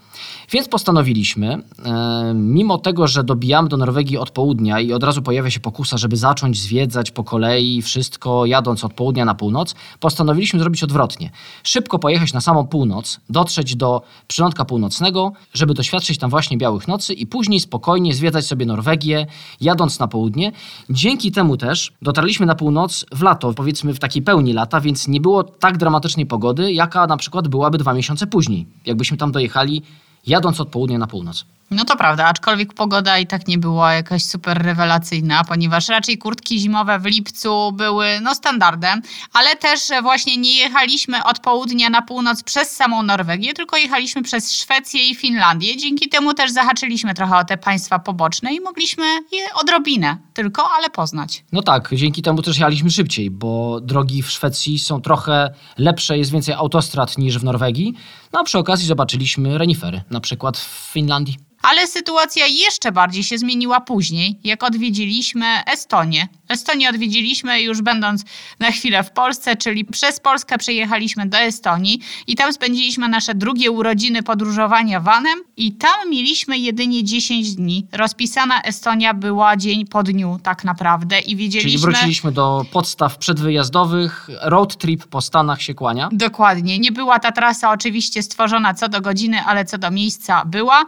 więc 0.50 0.68
postanowiliśmy, 0.68 1.62
e, 1.84 2.32
mimo 2.34 2.78
tego, 2.78 3.08
że 3.08 3.24
dobijamy 3.24 3.68
do 3.68 3.76
Norwegii 3.76 4.18
od 4.18 4.30
południa 4.30 4.80
i 4.80 4.92
od 4.92 5.02
razu 5.02 5.22
pojawia 5.22 5.50
się 5.50 5.60
pokusa, 5.60 5.98
żeby 5.98 6.16
zacząć 6.16 6.58
zwiedzać 6.58 7.10
po 7.10 7.24
kolei 7.24 7.82
wszystko 7.82 8.46
jadąc 8.46 8.84
od 8.84 8.92
południa 8.94 9.24
na 9.24 9.34
północ, 9.34 9.74
postanowiliśmy 10.00 10.60
zrobić 10.60 10.82
odwrotnie. 10.82 11.30
Szybko 11.62 11.98
pojechać 11.98 12.32
na 12.32 12.40
samą 12.40 12.66
północ, 12.66 13.20
dotrzeć 13.30 13.76
do 13.76 14.02
przylądka 14.28 14.64
północnego, 14.64 15.32
żeby 15.54 15.74
doświadczyć 15.74 16.18
tam 16.18 16.30
właśnie 16.30 16.58
białych 16.58 16.88
nocy 16.88 17.14
i 17.14 17.26
później 17.26 17.60
spokojnie 17.60 18.14
zwiedzać 18.14 18.46
sobie 18.46 18.66
Norwegię, 18.66 19.26
jadąc 19.60 19.98
na 19.98 20.08
południe. 20.08 20.52
Dzięki 20.90 21.32
temu 21.32 21.56
też 21.56 21.92
dotarliśmy 22.02 22.46
na 22.46 22.54
północ 22.54 23.06
w 23.12 23.22
lato, 23.22 23.52
powiedzmy 23.54 23.94
w 23.94 23.98
takiej 23.98 24.22
pełni 24.22 24.52
lata, 24.52 24.80
więc 24.80 25.08
nie 25.08 25.20
było 25.20 25.44
tak 25.44 25.78
dramatycznej 25.78 26.26
pogody, 26.26 26.72
jaka 26.72 27.06
na 27.06 27.16
przykład 27.16 27.48
byłaby 27.48 27.78
dwa 27.78 27.94
miesiące 27.94 28.26
później, 28.26 28.66
jakbyśmy 28.86 29.16
tam 29.16 29.32
dojechali 29.32 29.82
jadąc 30.26 30.60
od 30.60 30.68
południa 30.68 30.98
na 30.98 31.06
północ. 31.06 31.44
No 31.70 31.84
to 31.84 31.96
prawda, 31.96 32.26
aczkolwiek 32.26 32.74
pogoda 32.74 33.18
i 33.18 33.26
tak 33.26 33.48
nie 33.48 33.58
była 33.58 33.92
jakaś 33.92 34.24
super 34.24 34.62
rewelacyjna, 34.62 35.44
ponieważ 35.44 35.88
raczej 35.88 36.18
kurtki 36.18 36.58
zimowe 36.58 36.98
w 36.98 37.04
lipcu 37.04 37.72
były 37.72 38.06
no 38.22 38.34
standardem, 38.34 39.02
ale 39.32 39.56
też 39.56 39.80
właśnie 40.02 40.36
nie 40.36 40.56
jechaliśmy 40.56 41.24
od 41.24 41.38
południa 41.38 41.90
na 41.90 42.02
północ 42.02 42.42
przez 42.42 42.70
samą 42.70 43.02
Norwegię, 43.02 43.54
tylko 43.54 43.76
jechaliśmy 43.76 44.22
przez 44.22 44.52
Szwecję 44.52 45.08
i 45.08 45.14
Finlandię. 45.14 45.76
Dzięki 45.76 46.08
temu 46.08 46.34
też 46.34 46.52
zahaczyliśmy 46.52 47.14
trochę 47.14 47.36
o 47.36 47.44
te 47.44 47.56
państwa 47.56 47.98
poboczne 47.98 48.54
i 48.54 48.60
mogliśmy 48.60 49.04
je 49.32 49.54
odrobinę 49.54 50.16
tylko, 50.34 50.68
ale 50.76 50.90
poznać. 50.90 51.44
No 51.52 51.62
tak, 51.62 51.90
dzięki 51.92 52.22
temu 52.22 52.42
też 52.42 52.56
jechaliśmy 52.56 52.90
szybciej, 52.90 53.30
bo 53.30 53.80
drogi 53.80 54.22
w 54.22 54.30
Szwecji 54.30 54.78
są 54.78 55.00
trochę 55.00 55.54
lepsze, 55.78 56.18
jest 56.18 56.30
więcej 56.30 56.54
autostrad 56.54 57.18
niż 57.18 57.38
w 57.38 57.44
Norwegii. 57.44 57.94
No 58.32 58.40
a 58.40 58.44
przy 58.44 58.58
okazji 58.58 58.86
zobaczyliśmy 58.86 59.58
renifery, 59.58 60.02
na 60.10 60.20
przykład 60.20 60.58
w 60.58 60.90
Finlandii. 60.92 61.36
Ale 61.62 61.86
sytuacja 61.86 62.46
jeszcze 62.46 62.92
bardziej 62.92 63.24
się 63.24 63.38
zmieniła 63.38 63.80
później, 63.80 64.38
jak 64.44 64.62
odwiedziliśmy 64.62 65.46
Estonię. 65.72 66.28
Estonię 66.48 66.90
odwiedziliśmy 66.90 67.62
już 67.62 67.82
będąc 67.82 68.24
na 68.60 68.70
chwilę 68.70 69.04
w 69.04 69.10
Polsce, 69.10 69.56
czyli 69.56 69.84
przez 69.84 70.20
Polskę 70.20 70.58
przyjechaliśmy 70.58 71.26
do 71.26 71.38
Estonii 71.38 72.00
i 72.26 72.36
tam 72.36 72.52
spędziliśmy 72.52 73.08
nasze 73.08 73.34
drugie 73.34 73.70
urodziny 73.70 74.22
podróżowania 74.22 75.00
vanem 75.00 75.38
i 75.56 75.72
tam 75.72 76.10
mieliśmy 76.10 76.58
jedynie 76.58 77.04
10 77.04 77.54
dni. 77.54 77.86
Rozpisana 77.92 78.62
Estonia 78.62 79.14
była 79.14 79.56
dzień 79.56 79.86
po 79.86 80.02
dniu 80.02 80.38
tak 80.42 80.64
naprawdę 80.64 81.20
i 81.20 81.36
wiedzieliśmy... 81.36 81.70
Czyli 81.70 81.82
wróciliśmy 81.82 82.32
do 82.32 82.64
podstaw 82.72 83.18
przedwyjazdowych, 83.18 84.28
road 84.42 84.76
trip 84.76 85.06
po 85.06 85.20
Stanach 85.20 85.62
się 85.62 85.74
kłania. 85.74 86.08
Dokładnie. 86.12 86.78
Nie 86.78 86.92
była 86.92 87.18
ta 87.18 87.32
trasa 87.32 87.70
oczywiście 87.70 88.15
stworzona 88.22 88.74
co 88.74 88.88
do 88.88 89.00
godziny, 89.00 89.42
ale 89.46 89.64
co 89.64 89.78
do 89.78 89.90
miejsca 89.90 90.44
była. 90.44 90.84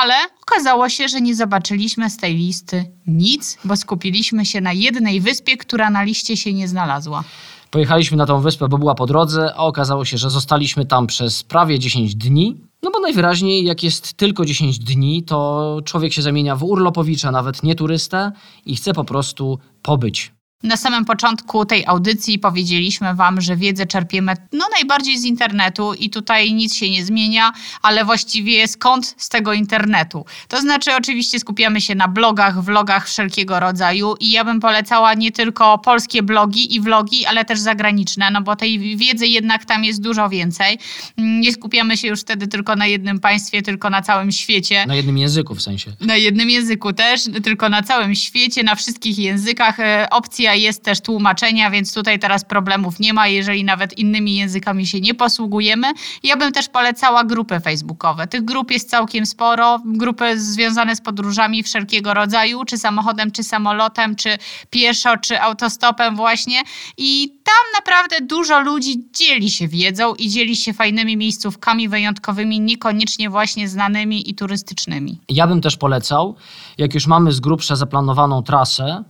Ale 0.00 0.14
okazało 0.42 0.88
się, 0.88 1.08
że 1.08 1.20
nie 1.20 1.34
zobaczyliśmy 1.34 2.10
z 2.10 2.16
tej 2.16 2.36
listy 2.36 2.84
nic, 3.06 3.58
bo 3.64 3.76
skupiliśmy 3.76 4.46
się 4.46 4.60
na 4.60 4.72
jednej 4.72 5.20
wyspie, 5.20 5.56
która 5.56 5.90
na 5.90 6.02
liście 6.02 6.36
się 6.36 6.52
nie 6.52 6.68
znalazła. 6.68 7.24
Pojechaliśmy 7.70 8.16
na 8.16 8.26
tą 8.26 8.40
wyspę, 8.40 8.68
bo 8.68 8.78
była 8.78 8.94
po 8.94 9.06
drodze, 9.06 9.54
a 9.56 9.58
okazało 9.58 10.04
się, 10.04 10.18
że 10.18 10.30
zostaliśmy 10.30 10.86
tam 10.86 11.06
przez 11.06 11.42
prawie 11.42 11.78
10 11.78 12.14
dni. 12.14 12.56
No 12.82 12.90
bo 12.90 13.00
najwyraźniej, 13.00 13.64
jak 13.64 13.82
jest 13.82 14.12
tylko 14.12 14.44
10 14.44 14.78
dni, 14.78 15.22
to 15.22 15.78
człowiek 15.84 16.12
się 16.12 16.22
zamienia 16.22 16.56
w 16.56 16.64
urlopowicza, 16.64 17.30
nawet 17.30 17.62
nie 17.62 17.74
turystę 17.74 18.32
i 18.66 18.76
chce 18.76 18.92
po 18.92 19.04
prostu 19.04 19.58
pobyć. 19.82 20.32
Na 20.62 20.76
samym 20.76 21.04
początku 21.04 21.64
tej 21.64 21.86
audycji 21.86 22.38
powiedzieliśmy 22.38 23.14
Wam, 23.14 23.40
że 23.40 23.56
wiedzę 23.56 23.86
czerpiemy 23.86 24.32
no 24.52 24.64
najbardziej 24.74 25.18
z 25.18 25.24
internetu 25.24 25.94
i 25.94 26.10
tutaj 26.10 26.54
nic 26.54 26.74
się 26.74 26.90
nie 26.90 27.04
zmienia, 27.04 27.52
ale 27.82 28.04
właściwie 28.04 28.68
skąd 28.68 29.14
z 29.16 29.28
tego 29.28 29.52
internetu? 29.52 30.24
To 30.48 30.60
znaczy 30.60 30.96
oczywiście 30.96 31.38
skupiamy 31.38 31.80
się 31.80 31.94
na 31.94 32.08
blogach, 32.08 32.64
vlogach 32.64 33.08
wszelkiego 33.08 33.60
rodzaju 33.60 34.14
i 34.20 34.30
ja 34.30 34.44
bym 34.44 34.60
polecała 34.60 35.14
nie 35.14 35.32
tylko 35.32 35.78
polskie 35.78 36.22
blogi 36.22 36.74
i 36.74 36.80
vlogi, 36.80 37.26
ale 37.26 37.44
też 37.44 37.60
zagraniczne, 37.60 38.30
no 38.30 38.42
bo 38.42 38.56
tej 38.56 38.96
wiedzy 38.96 39.26
jednak 39.26 39.64
tam 39.64 39.84
jest 39.84 40.02
dużo 40.02 40.28
więcej. 40.28 40.78
Mm, 41.16 41.40
Nie 41.40 41.52
skupiamy 41.52 41.96
się 41.96 42.08
już 42.08 42.20
wtedy 42.20 42.48
tylko 42.48 42.76
na 42.76 42.86
jednym 42.86 43.20
państwie, 43.20 43.62
tylko 43.62 43.90
na 43.90 44.02
całym 44.02 44.32
świecie. 44.32 44.86
Na 44.86 44.94
jednym 44.94 45.18
języku 45.18 45.54
w 45.54 45.62
sensie. 45.62 45.92
Na 46.00 46.16
jednym 46.16 46.50
języku 46.50 46.92
też, 46.92 47.20
tylko 47.44 47.68
na 47.68 47.82
całym 47.82 48.14
świecie, 48.14 48.62
na 48.62 48.74
wszystkich 48.74 49.18
językach. 49.18 49.80
E, 49.80 50.10
Opcja 50.52 50.64
jest 50.64 50.84
też 50.84 51.00
tłumaczenia, 51.00 51.70
więc 51.70 51.94
tutaj 51.94 52.18
teraz 52.18 52.44
problemów 52.44 53.00
nie 53.00 53.12
ma, 53.12 53.28
jeżeli 53.28 53.64
nawet 53.64 53.98
innymi 53.98 54.36
językami 54.36 54.86
się 54.86 55.00
nie 55.00 55.14
posługujemy. 55.14 55.92
Ja 56.22 56.36
bym 56.36 56.52
też 56.52 56.68
polecała 56.68 57.24
grupy 57.24 57.60
facebookowe. 57.60 58.26
Tych 58.26 58.44
grup 58.44 58.70
jest 58.70 58.90
całkiem 58.90 59.26
sporo. 59.26 59.80
Grupy 59.84 60.40
związane 60.40 60.96
z 60.96 61.00
podróżami 61.00 61.62
wszelkiego 61.62 62.14
rodzaju, 62.14 62.64
czy 62.64 62.78
samochodem, 62.78 63.30
czy 63.30 63.44
samolotem, 63.44 64.16
czy 64.16 64.38
pieszo, 64.70 65.16
czy 65.16 65.40
autostopem 65.40 66.16
właśnie. 66.16 66.62
I 66.96 67.28
tam 67.28 67.64
naprawdę 67.78 68.26
dużo 68.26 68.60
ludzi 68.60 69.04
dzieli 69.12 69.50
się 69.50 69.68
wiedzą 69.68 70.14
i 70.14 70.28
dzieli 70.28 70.56
się 70.56 70.72
fajnymi 70.72 71.16
miejscówkami 71.16 71.88
wyjątkowymi, 71.88 72.60
niekoniecznie 72.60 73.30
właśnie 73.30 73.68
znanymi 73.68 74.30
i 74.30 74.34
turystycznymi. 74.34 75.20
Ja 75.28 75.46
bym 75.46 75.60
też 75.60 75.76
polecał, 75.76 76.36
jak 76.78 76.94
już 76.94 77.06
mamy 77.06 77.32
z 77.32 77.40
grubsza 77.40 77.76
zaplanowaną 77.76 78.42
trasę, 78.42 79.04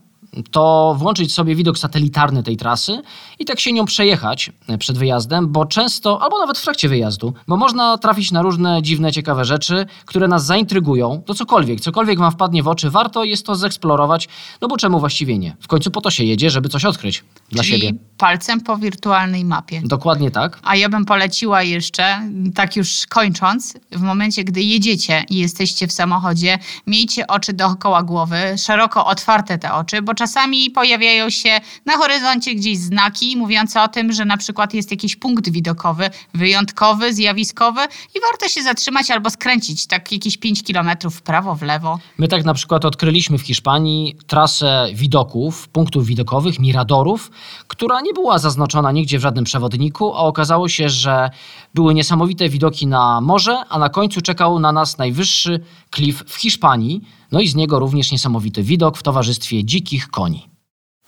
to 0.51 0.95
włączyć 0.99 1.33
sobie 1.33 1.55
widok 1.55 1.79
satelitarny 1.79 2.43
tej 2.43 2.57
trasy 2.57 3.03
i 3.39 3.45
tak 3.45 3.61
się 3.61 3.73
nią 3.73 3.85
przejechać 3.85 4.53
e, 4.69 4.79
przed 4.79 4.99
wyjazdem, 4.99 5.53
bo 5.53 5.67
często, 5.67 6.23
albo 6.23 6.39
nawet 6.39 6.59
w 6.59 6.63
trakcie 6.63 6.89
wyjazdu, 6.89 7.35
bo 7.49 7.57
można 7.57 7.99
trafić 7.99 8.33
na 8.33 8.43
różne 8.43 8.83
dziwne, 8.83 9.13
ciekawe 9.13 9.45
rzeczy, 9.45 9.87
które 10.07 10.29
nas 10.29 10.45
zaintrygują, 10.45 11.23
to 11.27 11.35
cokolwiek, 11.35 11.81
cokolwiek 11.81 12.19
wam 12.19 12.33
wpadnie 12.33 12.63
w 12.63 12.69
oczy, 12.69 12.91
warto 12.91 13.25
jest 13.25 13.47
to 13.47 13.55
zeksplorować, 13.55 14.29
no 14.61 14.69
bo 14.69 14.77
czemu 14.77 15.01
właściwie 15.01 15.39
nie? 15.39 15.57
W 15.61 15.67
końcu 15.67 15.91
po 15.91 16.01
to 16.01 16.11
się 16.11 16.25
jedzie, 16.25 16.51
żeby 16.51 16.69
coś 16.69 16.85
odkryć 16.85 17.25
dla 17.51 17.63
Czyli 17.65 17.81
siebie. 17.81 17.99
palcem 18.19 18.61
po 18.61 18.77
wirtualnej 18.77 19.45
mapie. 19.45 19.83
Dokładnie 19.85 20.31
tak. 20.31 20.59
A 20.63 20.77
ja 20.77 20.89
bym 20.89 21.05
poleciła 21.05 21.63
jeszcze, 21.63 22.29
tak 22.55 22.77
już 22.77 23.07
kończąc, 23.07 23.75
w 23.91 24.01
momencie, 24.01 24.45
gdy 24.45 24.63
jedziecie 24.63 25.25
i 25.31 25.37
jesteście 25.39 25.87
w 25.87 25.93
samochodzie, 25.93 26.59
miejcie 26.87 27.27
oczy 27.27 27.53
dookoła 27.53 28.03
głowy, 28.03 28.59
szeroko 28.59 29.07
otwarte 29.07 29.59
te 29.59 29.73
oczy, 29.73 30.03
bo 30.03 30.15
czasami 30.23 30.71
pojawiają 30.71 31.31
się 31.31 31.61
na 31.87 31.97
horyzoncie 31.97 32.55
gdzieś 32.55 32.79
znaki 32.79 33.37
mówiące 33.37 33.83
o 33.83 33.89
tym, 33.89 34.13
że 34.13 34.25
na 34.25 34.37
przykład 34.37 34.75
jest 34.75 34.91
jakiś 34.91 35.17
punkt 35.17 35.49
widokowy, 35.51 36.11
wyjątkowy, 36.35 37.15
zjawiskowy 37.15 37.81
i 38.15 38.21
warto 38.31 38.49
się 38.49 38.63
zatrzymać 38.63 39.11
albo 39.11 39.31
skręcić 39.31 39.87
tak 39.87 40.13
jakieś 40.13 40.37
5 40.37 40.63
kilometrów 40.63 41.17
w 41.17 41.23
prawo, 41.23 41.55
w 41.55 41.63
lewo. 41.63 41.99
My 42.19 42.29
tak 42.29 42.45
na 42.45 42.55
przykład 42.55 42.85
odkryliśmy 42.85 43.39
w 43.39 43.43
Hiszpanii 43.43 44.17
trasę 44.27 44.89
widoków, 44.95 45.69
punktów 45.69 46.07
widokowych, 46.07 46.59
miradorów, 46.59 47.31
która 47.69 48.01
nie 48.01 48.13
była 48.13 48.39
zaznaczona 48.39 48.93
nigdzie 48.93 49.19
w 49.19 49.23
żadnym 49.23 49.45
przewodniku, 49.45 50.15
a 50.15 50.19
okazało 50.19 50.69
się, 50.69 50.89
że 50.89 51.31
były 51.75 51.95
niesamowite 51.95 52.49
widoki 52.49 52.87
na 52.87 53.21
morze, 53.21 53.65
a 53.69 53.79
na 53.79 53.89
końcu 53.89 54.21
czekał 54.21 54.59
na 54.59 54.73
nas 54.73 54.99
najwyższy 54.99 55.61
klif 55.91 56.25
w 56.27 56.35
Hiszpanii, 56.37 57.01
no 57.33 57.41
i 57.41 57.49
z 57.49 57.55
niego 57.55 57.79
również 57.79 58.13
niesamowity 58.13 58.63
widok 58.63 58.99
w 58.99 59.03
towarzystwie 59.03 59.65
dzikich 59.65 60.09
koni. 60.09 60.49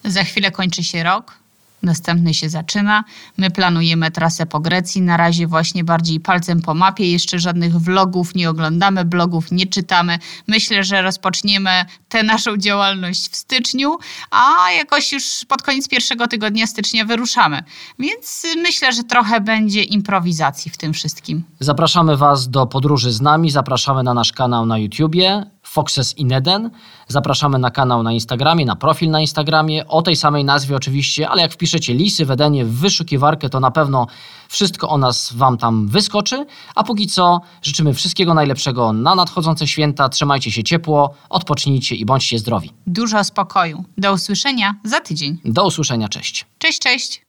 Za 0.05 0.25
chwilę 0.25 0.51
kończy 0.51 0.85
się 0.85 1.03
rok, 1.03 1.39
następny 1.83 2.35
się 2.35 2.49
zaczyna. 2.49 3.05
My 3.37 3.51
planujemy 3.51 4.11
trasę 4.11 4.47
po 4.47 4.61
Grecji. 4.61 5.03
Na 5.03 5.17
razie 5.17 5.47
właśnie 5.47 5.85
bardziej 5.85 6.21
palcem 6.21 6.63
po 6.63 6.75
mapie. 6.75 7.11
Jeszcze 7.13 7.39
żadnych 7.39 7.77
vlogów 7.77 8.35
nie 8.35 8.51
oglądamy, 8.51 9.05
blogów 9.05 9.53
nie 9.53 9.67
czytamy. 9.67 10.19
Myślę, 10.47 10.85
że 10.85 11.03
rozpoczniemy 11.03 11.71
tę 12.09 12.23
naszą 12.23 12.57
działalność 12.57 13.31
w 13.31 13.37
styczniu, 13.37 13.97
a 14.31 14.73
jakoś 14.73 15.13
już 15.13 15.25
pod 15.49 15.63
koniec 15.63 15.89
pierwszego 15.89 16.29
tygodnia 16.29 16.67
stycznia 16.67 17.05
wyruszamy. 17.05 17.63
Więc 17.99 18.47
myślę, 18.57 18.93
że 18.93 19.05
trochę 19.05 19.41
będzie 19.41 19.83
improwizacji 19.83 20.71
w 20.71 20.77
tym 20.77 20.93
wszystkim. 20.93 21.45
Zapraszamy 21.61 22.17
Was 22.17 22.49
do 22.51 22.67
podróży 22.67 23.13
z 23.13 23.21
nami, 23.21 23.51
zapraszamy 23.51 24.03
na 24.03 24.15
nasz 24.15 24.33
kanał 24.33 24.67
na 24.67 24.79
YouTubie 24.79 25.54
Foxes 25.65 26.19
in 26.19 26.33
Eden, 26.33 26.71
zapraszamy 27.09 27.59
na 27.59 27.71
kanał 27.71 28.03
na 28.03 28.13
Instagramie, 28.13 28.67
na 28.67 28.77
profil 28.77 29.11
na 29.11 29.21
Instagramie, 29.21 29.87
o 29.89 30.03
tej 30.03 30.17
samej 30.17 30.45
nazwie 30.45 30.77
oczywiście, 30.77 31.29
ale 31.29 31.43
jak 31.43 31.53
wpiszecie 31.53 31.95
Lisy 31.95 32.25
w 32.25 32.31
Edenie 32.31 32.65
w 32.65 32.73
wyszukiwarkę, 32.75 33.49
to 33.49 33.61
na 33.61 33.71
pewno 33.71 34.07
wszystko 34.49 34.89
o 34.89 34.99
nas 34.99 35.33
Wam 35.33 35.59
tam 35.59 35.89
wyskoczy, 35.89 36.47
a 36.75 36.85
póki 36.85 37.07
co 37.07 37.41
życzymy 37.63 37.95
wszystkiego 37.95 38.35
najlepszego 38.35 38.93
na 38.93 39.15
nadchodzące 39.15 39.67
święta, 39.67 40.09
trzymajcie 40.09 40.51
się 40.51 40.63
ciepło, 40.63 41.15
odpocznijcie 41.31 41.95
i 41.97 42.05
bądźcie 42.05 42.39
zdrowi. 42.39 42.71
Dużo 42.87 43.25
spokoju. 43.25 43.85
Do 43.99 44.13
usłyszenia 44.13 44.75
za 44.85 45.01
tydzień. 45.01 45.39
Do 45.45 45.67
usłyszenia, 45.67 46.09
cześć. 46.09 46.47
Cześć, 46.59 46.79
cześć. 46.79 47.24